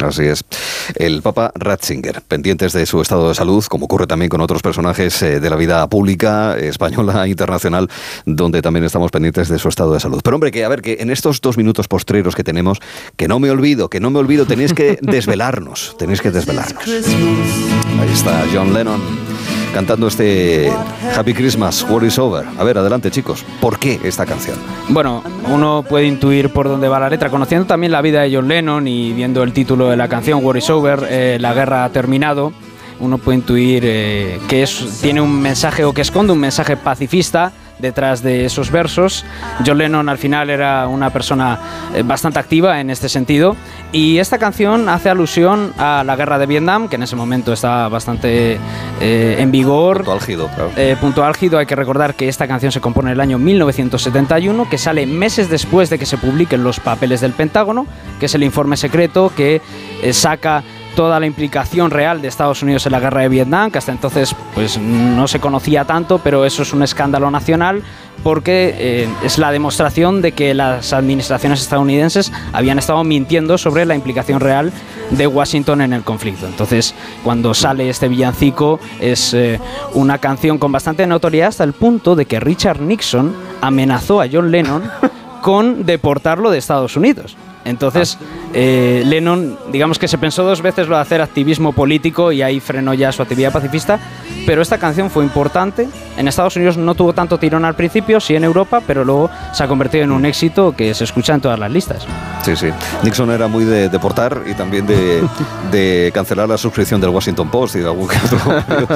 Así 0.03 0.25
es. 0.25 0.45
El 0.95 1.23
Papa 1.23 1.51
Ratzinger, 1.55 2.23
pendientes 2.23 2.73
de 2.73 2.87
su 2.87 3.01
estado 3.01 3.29
de 3.29 3.35
salud, 3.35 3.65
como 3.65 3.87
ocurre 3.87 4.07
también 4.07 4.29
con 4.29 4.41
otros 4.41 4.63
personajes 4.63 5.21
eh, 5.23 5.41
de 5.41 5.51
la 5.51 5.57
vida 5.57 5.87
pública, 5.89 6.57
española, 6.57 7.27
internacional, 7.29 7.89
donde 8.25 8.63
también 8.63 8.85
estamos 8.85 9.11
pendientes 9.11 9.49
de 9.49 9.59
su 9.59 9.69
estado 9.69 9.93
de 9.93 10.01
salud. 10.01 10.21
Pero 10.23 10.37
hombre, 10.37 10.51
que 10.51 10.65
a 10.65 10.69
ver, 10.69 10.83
que 10.83 10.99
en 11.01 11.11
estos 11.11 11.41
dos 11.41 11.57
minutos 11.57 11.89
postreros 11.89 12.37
que 12.37 12.45
tenemos, 12.45 12.79
que 13.17 13.27
no 13.27 13.41
me 13.41 13.51
olvido, 13.51 13.89
que 13.89 14.01
no 14.01 14.11
me 14.11 14.19
olvido, 14.19 14.47
tenéis 14.47 14.73
que 14.73 14.99
desvelarnos, 15.03 15.97
tenéis 15.99 16.21
que 16.21 16.31
desvelarnos. 16.31 16.87
Ahí 16.87 18.13
está 18.13 18.45
John 18.53 18.73
Lennon 18.73 19.01
cantando 19.73 20.09
este 20.09 20.73
Happy 21.17 21.35
Christmas, 21.35 21.85
War 21.89 22.05
is 22.05 22.19
Over. 22.19 22.45
A 22.59 22.65
ver, 22.65 22.79
adelante 22.79 23.11
chicos, 23.11 23.45
¿por 23.61 23.79
qué 23.79 24.01
esta 24.03 24.27
canción? 24.27 24.57
Bueno, 24.89 25.23
uno 25.49 25.85
puede 25.89 26.07
intuir 26.07 26.51
por 26.51 26.69
dónde 26.69 26.89
va 26.89 26.99
la 27.01 27.09
letra, 27.09 27.31
conociendo 27.31 27.67
también 27.67 27.93
la 27.93 28.03
vida 28.03 28.23
de 28.23 28.35
John 28.35 28.49
Lennon 28.49 28.89
y 28.89 29.13
viendo 29.13 29.43
el 29.43 29.53
título 29.53 29.89
de 29.89 29.97
la 29.97 30.09
canción, 30.09 30.45
War 30.45 30.57
is 30.57 30.71
Over, 30.71 31.07
eh, 31.09 31.39
la 31.41 31.55
guerra 31.55 31.85
ha 31.85 31.91
terminado, 31.91 32.53
uno 33.01 33.19
puede 33.19 33.39
intuir 33.39 33.83
eh, 33.85 34.41
que 34.49 34.63
es, 34.63 35.01
tiene 35.01 35.21
un 35.21 35.41
mensaje 35.41 35.85
o 35.85 35.93
que 35.93 36.03
esconde 36.03 36.33
un 36.33 36.41
mensaje 36.41 36.77
pacifista, 36.77 37.53
detrás 37.79 38.23
de 38.23 38.45
esos 38.45 38.71
versos. 38.71 39.25
John 39.67 39.79
Lennon 39.79 40.09
al 40.09 40.19
final 40.19 40.51
era 40.51 40.87
una 40.89 41.11
persona 41.11 41.59
eh, 41.95 42.03
bastante 42.03 42.39
activa 42.39 42.81
en 42.81 42.91
este 42.91 43.09
sentido 43.09 43.57
y 43.93 44.19
esta 44.19 44.39
canción 44.39 44.89
hace 44.89 45.09
alusión 45.09 45.73
a 45.79 46.03
la 46.05 46.15
guerra 46.17 46.39
de 46.39 46.47
Vietnam, 46.47 46.89
que 46.89 46.97
en 46.97 47.03
ese 47.03 47.17
momento 47.17 47.53
estaba 47.53 47.89
bastante 47.89 48.59
eh, 49.01 49.37
en 49.39 49.51
vigor. 49.51 49.99
Punto 49.99 50.13
álgido, 50.13 50.49
claro. 50.49 50.71
Eh, 50.77 50.97
punto 51.01 51.25
álgido, 51.25 51.59
hay 51.59 51.67
que 51.67 51.75
recordar 51.75 52.15
que 52.15 52.29
esta 52.29 52.47
canción 52.47 52.71
se 52.71 52.81
compone 52.81 53.11
en 53.11 53.15
el 53.15 53.21
año 53.21 53.39
1971, 53.39 54.69
que 54.69 54.77
sale 54.77 55.07
meses 55.07 55.49
después 55.49 55.89
de 55.89 55.99
que 55.99 56.05
se 56.05 56.19
publiquen 56.19 56.63
los 56.63 56.81
papeles 56.81 57.21
del 57.21 57.33
Pentágono, 57.33 57.87
que 58.21 58.27
es 58.27 58.35
el 58.35 58.43
informe 58.43 58.77
secreto 58.77 59.33
que 59.35 59.63
eh, 60.03 60.13
saca 60.13 60.63
toda 60.99 61.21
la 61.21 61.27
implicación 61.27 61.93
real 61.93 62.21
de 62.21 62.27
Estados 62.27 62.61
Unidos 62.61 62.85
en 62.87 62.91
la 62.91 62.99
guerra 62.99 63.21
de 63.21 63.29
Vietnam, 63.29 63.71
que 63.71 63.79
hasta 63.79 63.93
entonces 63.93 64.35
pues 64.53 64.79
no 64.79 65.29
se 65.29 65.39
conocía 65.39 65.85
tanto, 65.85 66.19
pero 66.19 66.45
eso 66.45 66.63
es 66.63 66.73
un 66.73 66.83
escándalo 66.83 67.31
nacional 67.31 67.85
porque 68.25 68.75
eh, 68.77 69.09
es 69.23 69.39
la 69.39 69.53
demostración 69.53 70.23
de 70.23 70.33
que 70.33 70.55
las 70.55 70.93
administraciones 70.93 71.61
estadounidenses 71.61 72.33
habían 72.53 72.81
estado 72.81 73.05
mintiendo 73.05 73.59
sobre 73.59 73.87
la 73.87 73.95
implicación 73.95 74.41
real 74.41 74.73
de 75.11 75.29
Washington 75.29 75.83
en 75.83 75.93
el 75.93 76.03
conflicto. 76.03 76.49
Entonces, 76.49 76.97
cuando 77.23 77.55
sale 77.55 77.89
este 77.89 78.09
villancico 78.09 78.81
es 78.99 79.35
eh, 79.35 79.61
una 79.95 80.19
canción 80.19 80.59
con 80.59 80.73
bastante 80.73 81.07
notoriedad 81.07 81.51
hasta 81.51 81.63
el 81.63 81.75
punto 81.75 82.17
de 82.17 82.27
que 82.27 82.41
Richard 82.41 82.81
Nixon 82.81 83.37
amenazó 83.61 84.21
a 84.21 84.27
John 84.29 84.51
Lennon 84.51 84.83
con 85.43 85.87
deportarlo 85.87 86.51
de 86.51 86.59
Estados 86.59 86.97
Unidos. 86.97 87.37
Entonces, 87.69 88.19
eh, 88.55 89.03
Lennon, 89.05 89.59
digamos 89.71 89.99
que 89.99 90.09
se 90.09 90.17
pensó 90.17 90.43
dos 90.43 90.63
veces 90.63 90.89
lo 90.89 90.97
de 90.97 91.03
hacer 91.03 91.21
activismo 91.21 91.73
político 91.73 92.33
y 92.33 92.41
ahí 92.41 92.61
frenó 92.61 92.95
ya 92.95 93.13
su 93.13 93.21
actividad 93.21 93.53
pacifista, 93.53 94.01
pero 94.47 94.63
esta 94.63 94.79
canción 94.79 95.11
fue 95.11 95.25
importante. 95.25 95.89
En 96.17 96.29
Estados 96.29 96.57
Unidos 96.57 96.79
no 96.79 96.95
tuvo 96.95 97.13
tanto 97.13 97.39
tirón 97.39 97.65
al 97.65 97.75
principio, 97.75 98.21
sí 98.21 98.35
en 98.35 98.45
Europa, 98.45 98.81
pero 98.87 99.05
luego 99.05 99.31
se 99.53 99.63
ha 99.63 99.69
convertido 99.69 100.05
en 100.05 100.13
un 100.13 100.25
éxito 100.25 100.75
que 100.75 100.95
se 100.95 101.05
escucha 101.05 101.35
en 101.35 101.41
todas 101.43 101.59
las 101.59 101.71
listas. 101.71 102.07
Sí, 102.49 102.57
sí. 102.57 102.67
Nixon 103.03 103.31
era 103.31 103.47
muy 103.47 103.65
de 103.65 103.89
deportar 103.91 104.43
y 104.47 104.55
también 104.55 104.87
de, 104.87 105.23
de 105.71 106.11
cancelar 106.15 106.49
la 106.49 106.57
suscripción 106.57 106.99
del 107.01 107.11
Washington 107.11 107.51
Post 107.51 107.77
y 107.77 107.81
de 107.81 107.87
algún 107.87 108.09
otro. 108.09 108.39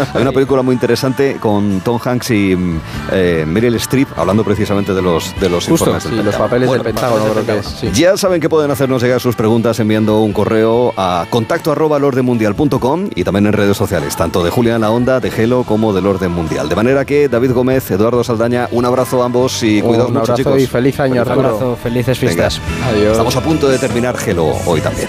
Hay 0.15 0.23
una 0.23 0.33
película 0.33 0.63
muy 0.63 0.73
interesante 0.75 1.37
con 1.39 1.81
Tom 1.81 1.99
Hanks 2.03 2.31
y 2.31 2.57
eh, 3.13 3.45
Meryl 3.47 3.75
Streep 3.75 4.09
hablando 4.17 4.43
precisamente 4.45 4.95
de 4.95 5.03
los, 5.03 5.35
de 5.39 5.51
los 5.51 5.67
Justo, 5.67 5.91
informes 5.91 6.05
del 6.05 6.19
sí, 6.21 6.25
los 6.25 6.35
papeles 6.37 6.69
Bueno, 6.69 6.83
del 6.83 6.95
Pentágono 6.95 7.25
creo 7.27 7.45
que 7.47 7.59
es. 7.59 7.67
sí. 7.67 7.91
Ya 7.93 8.17
saben 8.17 8.41
que 8.41 8.49
pueden 8.49 8.71
hacernos 8.71 9.03
llegar 9.03 9.21
sus 9.21 9.37
preguntas 9.37 9.79
enviando 9.81 10.21
un 10.21 10.33
correo 10.33 10.95
a 10.97 11.27
contacto 11.29 11.73
arroba 11.73 11.99
lordemundial.com 11.99 13.11
y 13.15 13.25
también 13.25 13.47
en 13.47 13.53
redes 13.53 13.77
sociales, 13.77 14.17
tanto 14.17 14.43
de 14.43 14.51
Julián 14.51 14.81
La 14.81 14.91
Onda, 14.91 15.21
de 15.21 15.31
Gelo 15.31 15.65
como 15.65 15.93
del 15.93 16.07
Orden 16.07 16.31
Mundial. 16.33 16.69
De 16.69 16.77
manera 16.77 17.05
que 17.05 17.29
David 17.29 17.53
Gómez, 17.53 17.91
Eduardo 17.91 18.25
Saldaña, 18.25 18.69
un 18.73 18.85
abrazo 18.87 19.23
a 19.23 19.27
ambos 19.27 19.63
y 19.63 19.83
cuidaos 19.83 20.09
Un 20.09 20.15
mucho, 20.15 20.33
abrazo 20.33 20.51
chicos. 20.51 20.63
y 20.63 20.67
feliz 20.67 20.99
año, 21.01 21.13
Un 21.15 21.19
Arturo. 21.29 21.49
abrazo, 21.49 21.79
felices 21.83 22.19
Venga. 22.21 22.49
fiestas. 22.51 22.61
Adiós. 22.89 23.13
Estamos 23.13 23.37
punto 23.43 23.69
de 23.69 23.79
terminar 23.79 24.17
Gelo 24.17 24.57
hoy 24.67 24.81
también. 24.81 25.09